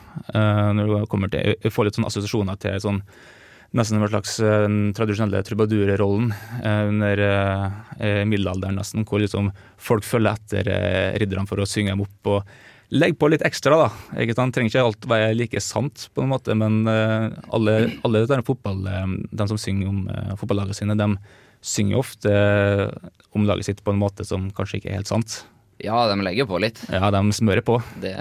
når 0.75 0.89
det 0.89 1.05
kommer 1.07 1.31
til 1.31 1.55
Jeg 1.55 1.71
får 1.71 1.87
litt 1.87 1.95
sånne 1.95 2.09
assosiasjoner 2.11 2.59
til 2.59 2.81
sånn 2.83 2.99
nesten 3.73 3.97
en 3.97 4.09
slags 4.11 4.35
eh, 4.43 4.65
den 4.67 4.91
tradisjonelle 4.93 5.41
trubadurrollen 5.47 6.29
eh, 6.61 6.83
under 6.89 7.23
eh, 7.23 8.21
middelalderen, 8.29 8.77
nesten, 8.77 9.05
hvor 9.07 9.23
liksom 9.23 9.49
folk 9.81 10.05
følger 10.05 10.37
etter 10.37 10.69
eh, 10.69 11.15
ridderne 11.21 11.49
for 11.49 11.63
å 11.63 11.67
synge 11.69 11.95
dem 11.95 12.03
opp. 12.05 12.29
og 12.35 12.93
Legg 12.93 13.15
på 13.17 13.31
litt 13.31 13.41
ekstra, 13.41 13.79
da. 13.79 14.19
Ikke 14.21 14.35
sant? 14.37 14.53
Trenger 14.53 14.69
ikke 14.69 14.83
alt 14.85 15.07
være 15.09 15.31
like 15.39 15.63
sant, 15.65 16.09
på 16.13 16.21
en 16.21 16.29
måte, 16.35 16.53
men 16.59 16.83
eh, 16.89 17.31
alle, 17.55 17.77
alle 18.05 18.25
der 18.29 18.45
fotball, 18.45 18.83
eh, 18.91 19.15
de 19.31 19.49
som 19.49 19.61
synger 19.61 19.89
om 19.89 20.03
fotballagene 20.37 20.77
sine, 20.77 20.99
de 20.99 21.09
synger 21.63 22.03
ofte 22.03 22.29
eh, 22.29 22.85
om 23.33 23.47
laget 23.47 23.71
sitt 23.71 23.81
på 23.81 23.95
en 23.95 24.01
måte 24.01 24.27
som 24.27 24.51
kanskje 24.53 24.81
ikke 24.81 24.93
er 24.93 24.99
helt 25.01 25.09
sant. 25.09 25.41
Ja, 25.83 26.05
de 26.09 26.23
legger 26.23 26.47
på 26.49 26.61
litt. 26.63 26.79
Ja, 26.91 27.11
de 27.11 27.23
smører 27.35 27.63
på. 27.65 27.81
Det, 28.01 28.15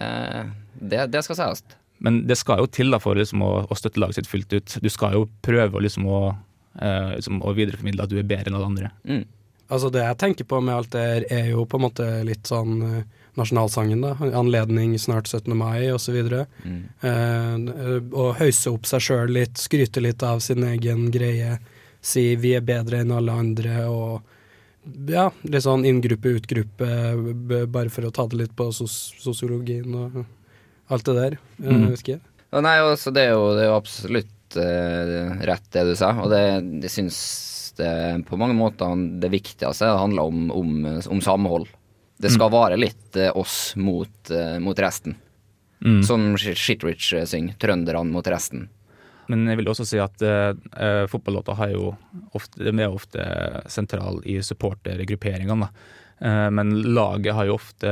det, 0.80 1.06
det 1.12 1.22
skal 1.26 1.38
sies. 1.38 1.62
Men 2.02 2.24
det 2.26 2.36
skal 2.40 2.58
jo 2.64 2.66
til 2.66 2.90
da 2.90 2.98
for 3.02 3.18
liksom, 3.18 3.44
å, 3.46 3.52
å 3.70 3.78
støtte 3.78 4.02
laget 4.02 4.18
sitt 4.18 4.30
fullt 4.30 4.56
ut. 4.56 4.74
Du 4.82 4.90
skal 4.90 5.14
jo 5.14 5.28
prøve 5.46 5.84
liksom, 5.84 6.08
å, 6.10 6.22
eh, 6.82 7.14
liksom, 7.14 7.38
å 7.46 7.54
videreformidle 7.54 8.02
at 8.02 8.10
du 8.10 8.18
er 8.18 8.26
bedre 8.26 8.50
enn 8.50 8.58
alle 8.58 8.70
andre. 8.72 8.90
Mm. 9.06 9.22
Altså 9.72 9.88
Det 9.94 10.02
jeg 10.02 10.18
tenker 10.20 10.48
på 10.48 10.58
med 10.60 10.74
alt 10.74 10.90
det 10.92 11.02
her, 11.06 11.26
er 11.32 11.46
jo 11.52 11.62
på 11.64 11.78
en 11.78 11.84
måte 11.86 12.08
litt 12.26 12.50
sånn 12.50 12.74
eh, 12.88 13.04
nasjonalsangen, 13.38 14.02
da. 14.02 14.16
Anledning 14.36 14.98
snart 15.00 15.30
17. 15.30 15.54
mai, 15.56 15.86
osv. 15.94 16.18
Mm. 16.66 16.82
Eh, 17.06 17.94
å 18.18 18.32
hausse 18.40 18.74
opp 18.74 18.90
seg 18.90 19.06
sjøl 19.06 19.32
litt, 19.38 19.62
skryte 19.62 20.02
litt 20.02 20.26
av 20.26 20.42
sin 20.44 20.66
egen 20.66 21.06
greie. 21.14 21.56
Si 22.02 22.34
'vi 22.34 22.56
er 22.58 22.66
bedre 22.66 23.00
enn 23.00 23.14
alle 23.14 23.32
andre', 23.32 23.86
og 23.86 24.26
ja, 25.08 25.28
litt 25.46 25.62
sånn 25.64 25.84
inngruppe, 25.86 26.32
utgruppe, 26.40 26.88
bare 27.70 27.90
for 27.92 28.08
å 28.08 28.12
ta 28.14 28.26
det 28.26 28.40
litt 28.40 28.54
på 28.58 28.68
sos 28.74 29.12
sosiologien 29.22 29.94
og 29.94 30.22
alt 30.92 31.06
det 31.08 31.14
der. 31.18 31.38
Eh, 31.62 31.70
Mm. 31.70 31.88
Husker 31.92 32.16
jeg. 32.16 32.22
Ja, 32.52 32.60
Nei, 32.60 32.76
altså, 32.84 33.12
det, 33.14 33.22
er 33.28 33.36
jo, 33.36 33.54
det 33.56 33.62
er 33.64 33.70
jo 33.70 33.76
absolutt 33.78 34.56
eh, 34.60 35.44
rett 35.48 35.70
det 35.72 35.84
du 35.88 35.94
sa, 35.96 36.10
og 36.20 36.28
det, 36.34 36.42
jeg 36.82 36.90
syns 36.92 37.20
det 37.78 38.26
på 38.28 38.36
mange 38.36 38.52
måter 38.58 38.92
det 39.22 39.30
viktigste 39.32 39.86
handler 39.96 40.28
om, 40.28 40.50
om, 40.52 40.74
om 41.08 41.20
samhold. 41.24 41.70
Det 42.20 42.30
skal 42.30 42.52
være 42.52 42.76
litt 42.76 43.16
eh, 43.16 43.32
oss 43.34 43.72
mot, 43.80 44.30
eh, 44.30 44.58
mot 44.60 44.78
resten. 44.78 45.16
Mm. 45.82 46.02
Som 46.06 46.36
Shitrich 46.38 47.08
synger. 47.26 47.56
Trønderne 47.58 48.12
mot 48.12 48.26
resten. 48.30 48.68
Men 49.32 49.48
jeg 49.48 49.62
vil 49.62 49.70
også 49.72 49.86
si 49.88 50.00
at 50.02 50.20
uh, 50.20 51.06
fotballåter 51.08 51.56
har 51.56 51.72
jo 51.72 51.88
ofte, 52.36 52.68
er 52.68 52.84
ofte 52.92 53.24
sentral 53.72 54.20
i 54.28 54.36
supportergrupperingene. 54.44 55.68
Eh, 56.22 56.50
men 56.54 56.68
laget 56.94 57.34
har 57.34 57.48
jo 57.48 57.56
ofte 57.56 57.88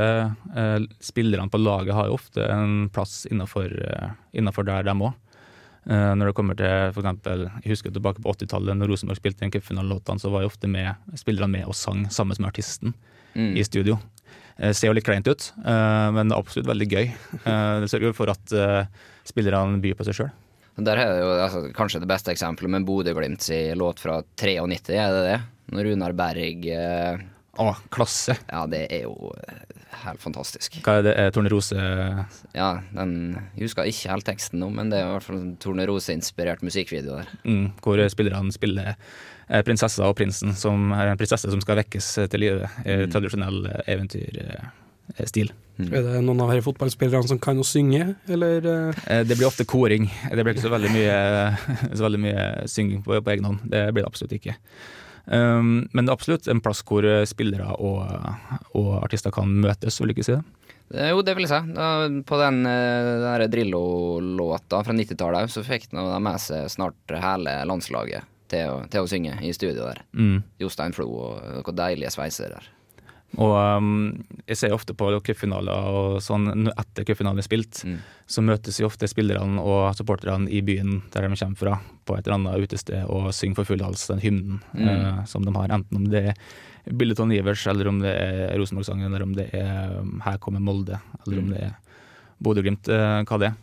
uh, 0.55 0.76
Spillerne 1.03 1.50
på 1.50 1.59
laget 1.59 1.96
har 1.96 2.07
jo 2.07 2.14
ofte 2.14 2.44
en 2.46 2.85
plass 2.94 3.24
innenfor, 3.26 3.72
uh, 3.72 4.61
der, 4.68 4.85
dem 4.87 5.03
òg. 5.03 5.16
når 5.90 6.29
det 6.29 6.35
kommer 6.37 6.55
til 6.55 6.92
eksempel, 7.00 7.48
Jeg 7.64 7.72
husker 7.72 7.90
tilbake 7.90 8.22
på 8.22 8.31
80-tallet, 8.37 8.76
når 8.76 8.92
Rosenborg 8.92 9.16
spilte 9.16 9.44
en 9.44 9.50
cupfinalelåtene, 9.50 10.20
så 10.20 10.31
var 10.31 10.44
jo 10.44 10.50
ofte 10.53 10.68
med, 10.68 10.94
spillerne 11.16 11.50
med 11.50 11.64
og 11.66 11.74
sang 11.74 12.05
sammen 12.11 12.37
med 12.38 12.53
artisten 12.53 12.94
Mm. 13.35 13.57
i 13.57 13.62
studio. 13.62 13.94
Det 14.59 14.74
ser 14.74 14.88
jo 14.88 14.94
litt 14.94 15.07
kleint 15.07 15.29
ut, 15.31 15.53
men 15.62 16.29
det 16.29 16.35
er 16.35 16.40
absolutt 16.40 16.66
veldig 16.66 16.88
gøy. 16.90 17.12
Det 17.81 17.90
sørger 17.92 18.12
for 18.12 18.29
at 18.29 18.50
spillerne 19.22 19.79
byr 19.81 19.94
på 19.94 20.05
seg 20.09 20.18
sjøl. 20.18 20.33
Der 20.86 21.00
er 21.00 21.12
det 21.14 21.20
jo 21.22 21.30
altså, 21.44 21.64
kanskje 21.76 22.00
det 22.02 22.08
beste 22.10 22.32
eksempelet 22.32 22.72
med 22.76 22.86
Bodø-Glimt 22.88 23.46
låt 23.78 24.00
fra 24.02 24.20
93, 24.40 24.96
er 24.96 25.14
det 25.14 25.26
det? 25.26 25.40
Når 25.70 25.86
Runar 25.86 26.14
Berg 26.18 26.66
eh, 26.74 27.20
Å, 27.60 27.72
klasse! 27.92 28.34
Ja, 28.50 28.64
det 28.70 28.84
er 28.90 29.04
jo 29.04 29.30
eh, 29.36 29.60
helt 30.04 30.22
fantastisk. 30.22 30.80
Hva 30.86 30.96
er 30.98 31.06
det? 31.06 31.14
Er 31.20 31.34
Tornerose 31.34 31.76
Ja, 32.56 32.70
den 32.94 33.14
Jeg 33.56 33.68
husker 33.68 33.90
ikke 33.90 34.14
helt 34.14 34.26
teksten 34.26 34.62
nå, 34.62 34.70
men 34.74 34.90
det 34.90 35.00
er 35.00 35.08
i 35.08 35.12
hvert 35.14 35.26
fall 35.26 35.40
en 35.40 35.56
Tornerose-inspirert 35.62 36.64
musikkvideo 36.66 37.20
der. 37.20 37.32
mm, 37.44 37.66
hvor 37.84 38.02
spillerne 38.10 38.54
spiller 38.54 38.92
eh, 38.94 39.62
prinsessa 39.66 40.08
og 40.08 40.16
prinsen, 40.18 40.54
som 40.58 40.90
er 40.96 41.12
en 41.12 41.20
prinsesse 41.20 41.50
som 41.52 41.62
skal 41.62 41.82
vekkes 41.82 42.12
eh, 42.22 42.30
til 42.32 42.46
live. 42.46 42.70
Mm. 42.86 43.08
Tradisjonell 43.12 43.62
eh, 45.16 45.27
Mm. 45.81 45.92
Er 45.96 46.03
det 46.05 46.23
noen 46.27 46.40
av 46.44 46.51
disse 46.53 46.66
fotballspillerne 46.66 47.29
som 47.31 47.38
kan 47.40 47.59
å 47.59 47.64
synge, 47.64 48.14
eller? 48.29 48.66
eh? 48.68 49.03
Eh, 49.07 49.23
det 49.25 49.37
blir 49.38 49.49
ofte 49.49 49.64
koring. 49.64 50.11
Det 50.29 50.44
blir 50.44 50.53
ikke 50.55 50.66
så 50.66 50.73
veldig 50.75 50.90
mye, 50.92 51.18
så 51.96 52.05
veldig 52.05 52.20
mye 52.20 52.46
synging 52.68 53.05
på, 53.07 53.16
på 53.16 53.33
egen 53.35 53.49
hånd. 53.49 53.62
Det 53.64 53.87
blir 53.94 54.05
det 54.05 54.11
absolutt 54.11 54.35
ikke. 54.37 54.57
Um, 55.31 55.87
men 55.92 56.07
det 56.07 56.11
er 56.11 56.16
absolutt 56.16 56.49
en 56.51 56.62
plass 56.64 56.81
hvor 56.88 57.05
spillere 57.29 57.68
og, 57.79 58.01
og 58.75 58.90
artister 59.05 59.33
kan 59.35 59.53
møtes, 59.62 60.01
vil 60.01 60.11
du 60.11 60.16
ikke 60.16 60.27
si 60.27 60.35
det? 60.37 60.42
Jo, 61.12 61.20
det 61.23 61.37
vil 61.38 61.46
jeg 61.46 61.53
si. 61.53 61.75
På 62.27 62.38
den, 62.40 62.64
den 62.66 63.53
Drillo-låta 63.53 64.81
fra 64.83 64.96
90-tallet 64.96 65.53
så 65.53 65.62
fikk 65.62 65.87
de 65.92 66.03
med 66.03 66.40
seg 66.42 66.66
snart 66.73 67.14
hele 67.14 67.61
landslaget 67.68 68.27
til 68.51 68.73
å, 68.73 68.81
til 68.90 69.07
å 69.07 69.11
synge 69.11 69.37
i 69.46 69.53
studio 69.55 69.87
der. 69.87 70.03
Mm. 70.18 70.40
Jostein 70.59 70.96
Flo 70.96 71.07
og 71.07 71.40
noen 71.61 71.79
deilige 71.79 72.11
sveiser 72.16 72.57
der. 72.57 72.66
Og 73.38 73.52
um, 73.78 74.24
jeg 74.48 74.56
ser 74.58 74.72
ofte 74.74 74.90
på 74.98 75.06
cupfinaler 75.22 75.70
og 75.70 76.16
sånn, 76.24 76.48
etter 76.72 77.04
cupfinalen 77.06 77.38
er 77.38 77.46
spilt, 77.46 77.84
Mm. 77.86 77.98
så 78.26 78.42
møtes 78.42 78.80
jo 78.80 78.86
ofte 78.88 79.06
spillerne 79.06 79.60
og 79.62 79.94
supporterne 79.94 80.50
i 80.50 80.60
byen 80.66 81.02
der 81.12 81.28
de 81.28 81.36
kommer 81.36 81.56
fra, 81.56 81.76
på 82.04 82.16
et 82.18 82.26
eller 82.26 82.38
annet 82.40 82.64
utested 82.66 83.04
og 83.08 83.30
synger 83.32 83.54
for 83.60 83.64
full 83.70 83.82
hals 83.86 84.06
den 84.08 84.18
hymnen 84.20 84.60
Mm. 84.74 84.88
uh, 84.88 85.24
som 85.26 85.42
de 85.46 85.54
har, 85.54 85.68
enten 85.68 85.96
om 85.96 86.08
det 86.10 86.24
er 86.32 86.34
Billiton 86.90 87.30
Ivers, 87.30 87.66
eller 87.68 87.86
om 87.88 88.00
det 88.00 88.10
er 88.18 88.58
Rosenborg-sangen, 88.58 89.06
eller 89.06 89.22
om 89.22 89.32
det 89.36 89.50
er 89.54 90.00
um, 90.00 90.20
Her 90.24 90.38
kommer 90.38 90.60
Molde, 90.60 90.98
eller 91.26 91.38
om 91.38 91.44
Mm. 91.46 91.54
det 91.54 91.62
er 91.62 91.74
Bodø-Glimt, 92.42 92.88
uh, 92.88 93.22
hva 93.22 93.38
det 93.38 93.48
er. 93.52 93.56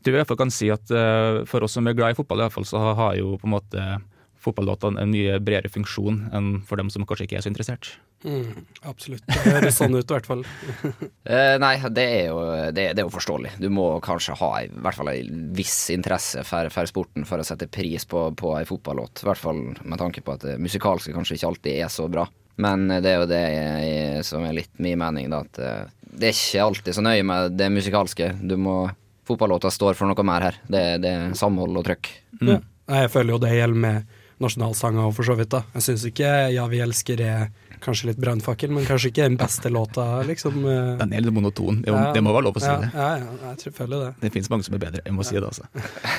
Jeg 0.00 0.04
tror 0.04 0.14
i 0.14 0.18
hvert 0.20 0.28
fall 0.28 0.36
kan 0.36 0.50
si 0.50 0.70
at 0.70 0.90
uh, 0.94 1.44
for 1.46 1.64
oss 1.64 1.72
som 1.72 1.86
er 1.88 1.94
glad 1.94 2.12
i 2.12 2.14
fotball, 2.14 2.38
i 2.38 2.42
hvert 2.46 2.52
fall, 2.54 2.64
så 2.64 2.94
har 2.94 3.16
jo 3.16 3.36
på 3.36 3.44
en 3.48 3.56
måte 3.58 4.02
fotballåtene 4.40 5.00
en 5.02 5.10
mye 5.10 5.40
bredere 5.42 5.68
funksjon 5.68 6.30
enn 6.32 6.62
for 6.64 6.76
dem 6.80 6.88
som 6.88 7.04
kanskje 7.04 7.26
ikke 7.26 7.36
er 7.36 7.42
så 7.44 7.50
interessert. 7.50 7.96
Mm, 8.20 8.66
absolutt. 8.84 9.24
Det 9.24 9.54
høres 9.54 9.78
sånn 9.80 9.94
ut, 9.96 10.04
i 10.04 10.12
hvert 10.12 10.28
fall. 10.28 10.42
uh, 10.44 11.56
nei, 11.64 11.72
det 11.96 12.04
er, 12.04 12.26
jo, 12.28 12.40
det, 12.68 12.84
det 12.92 13.00
er 13.00 13.06
jo 13.06 13.14
forståelig. 13.14 13.54
Du 13.62 13.70
må 13.72 13.86
kanskje 14.04 14.36
ha 14.42 14.50
i 14.64 14.68
hvert 14.70 14.98
fall 14.98 15.12
en 15.14 15.46
viss 15.56 15.78
interesse 15.94 16.44
for, 16.44 16.68
for 16.74 16.90
sporten 16.90 17.24
for 17.28 17.40
å 17.40 17.46
sette 17.46 17.70
pris 17.72 18.04
på, 18.08 18.26
på 18.36 18.52
ei 18.58 18.66
fotballåt. 18.68 19.24
I 19.24 19.30
hvert 19.30 19.44
fall 19.46 19.62
med 19.80 20.02
tanke 20.02 20.24
på 20.26 20.36
at 20.36 20.44
det 20.44 20.58
musikalske 20.60 21.16
kanskje 21.16 21.38
ikke 21.38 21.52
alltid 21.54 21.80
er 21.80 21.92
så 21.92 22.10
bra. 22.12 22.28
Men 22.60 22.88
det 22.90 23.08
er 23.08 23.22
jo 23.22 23.28
det 23.30 23.40
jeg, 23.40 24.24
som 24.28 24.44
er 24.44 24.58
litt 24.58 24.72
min 24.82 24.98
mening, 25.00 25.30
da. 25.32 25.40
At 25.46 25.60
eh, 25.64 25.84
det 26.10 26.30
er 26.30 26.36
ikke 26.36 26.66
alltid 26.66 26.96
så 26.96 27.04
nøye 27.04 27.24
med 27.24 27.56
det 27.56 27.70
musikalske. 27.72 28.34
Du 28.42 28.58
må 28.60 28.82
Fotballåta 29.30 29.70
står 29.70 29.94
for 29.94 30.10
noe 30.10 30.24
mer 30.26 30.42
her. 30.48 30.56
Det, 30.66 30.80
det 31.04 31.10
er 31.14 31.34
samhold 31.38 31.76
og 31.78 31.84
trøkk. 31.86 32.08
Ja. 32.42 32.56
Jeg 32.90 33.10
føler 33.12 33.36
jo 33.36 33.42
det 33.44 33.52
gjelder 33.54 33.82
med 33.84 34.16
nasjonalsanger 34.42 35.06
og 35.06 35.12
for 35.14 35.28
så 35.28 35.36
vidt. 35.38 35.52
da. 35.52 35.60
Jeg 35.76 35.86
syns 35.86 36.06
ikke 36.08 36.30
'Ja, 36.50 36.66
vi 36.66 36.80
elsker' 36.82 37.22
er 37.22 37.52
kanskje 37.84 38.10
litt 38.10 38.20
brannfakkel, 38.20 38.70
men 38.74 38.86
kanskje 38.88 39.10
ikke 39.12 39.26
den 39.26 39.36
beste 39.40 39.70
låta, 39.72 40.04
liksom. 40.28 40.58
eh. 40.64 40.90
Den 41.00 41.14
er 41.16 41.24
litt 41.24 41.34
monoton, 41.34 41.82
det, 41.84 41.92
Ja. 41.92 42.12
det 42.14 42.22
må 42.24 42.34
være 42.34 42.46
lov 42.48 42.58
å 42.58 42.62
si 42.62 42.68
ja, 42.70 42.78
det. 42.82 42.90
Ja, 42.94 43.08
ja, 43.20 43.50
jeg 43.50 43.60
tror, 43.62 43.74
føler 43.80 44.04
det. 44.04 44.10
Det 44.22 44.32
finnes 44.36 44.50
mange 44.52 44.66
som 44.66 44.76
er 44.76 44.82
bedre, 44.84 45.02
jeg 45.04 45.16
må 45.16 45.26
si 45.26 45.36
det 45.36 45.48
altså. 45.48 45.66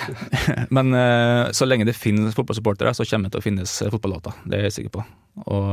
Men 0.76 0.94
uh, 0.96 1.52
så 1.56 1.68
lenge 1.70 1.88
det 1.90 1.98
finnes 1.98 2.38
fotballsupportere, 2.38 2.94
så 2.98 3.08
kommer 3.10 3.30
det 3.30 3.38
til 3.38 3.44
å 3.44 3.48
finnes 3.50 3.76
eh, 3.82 3.92
fotballåter. 3.94 4.42
Det 4.46 4.60
er 4.60 4.68
jeg 4.70 4.78
sikker 4.80 4.96
på. 5.00 5.06
Og 5.48 5.70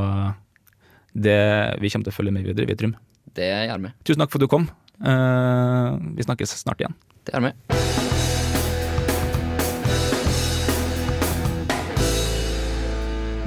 det, 1.13 1.39
vi 1.81 1.89
kommer 1.89 2.09
til 2.09 2.13
å 2.13 2.19
følge 2.19 2.35
med 2.35 2.47
videre, 2.49 2.69
vi, 2.69 2.77
Trym. 2.79 2.95
Det 3.35 3.49
gjør 3.49 3.83
vi. 3.85 3.95
Tusen 4.05 4.23
takk 4.23 4.33
for 4.33 4.41
at 4.41 4.47
du 4.47 4.51
kom. 4.51 4.69
Uh, 4.99 5.97
vi 6.15 6.27
snakkes 6.27 6.57
snart 6.63 6.81
igjen. 6.81 6.97
Det 7.25 7.35
gjør 7.37 7.51
vi. 7.51 8.08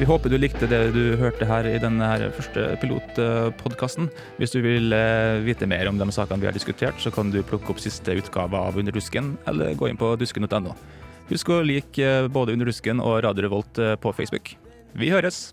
Vi 0.03 0.07
håper 0.09 0.33
du 0.33 0.35
likte 0.35 0.67
det 0.67 0.79
du 0.97 1.13
hørte 1.15 1.47
her 1.47 1.63
i 1.71 1.77
denne 1.79 2.03
her 2.03 2.25
første 2.35 2.65
pilotpodkasten. 2.83 4.09
Hvis 4.41 4.51
du 4.51 4.59
vil 4.65 4.91
eh, 4.97 5.39
vite 5.47 5.69
mer 5.71 5.87
om 5.87 6.01
de 6.01 6.09
sakene 6.11 6.43
vi 6.43 6.49
har 6.49 6.57
diskutert, 6.57 6.99
så 6.99 7.13
kan 7.15 7.31
du 7.31 7.39
plukke 7.47 7.71
opp 7.71 7.79
siste 7.79 8.19
utgave 8.19 8.59
av 8.59 8.81
Under 8.83 8.91
dusken, 8.91 9.37
eller 9.47 9.79
gå 9.79 9.93
inn 9.93 10.03
på 10.03 10.11
dusken.no. 10.19 10.75
Husk 11.31 11.55
å 11.55 11.63
like 11.63 12.03
eh, 12.03 12.27
både 12.27 12.59
Under 12.59 12.67
dusken 12.67 12.99
og 12.99 13.21
Radio 13.23 13.47
Revolt 13.47 13.79
eh, 13.79 13.95
på 13.95 14.11
Facebook. 14.19 14.57
Vi 14.99 15.15
høres! 15.15 15.53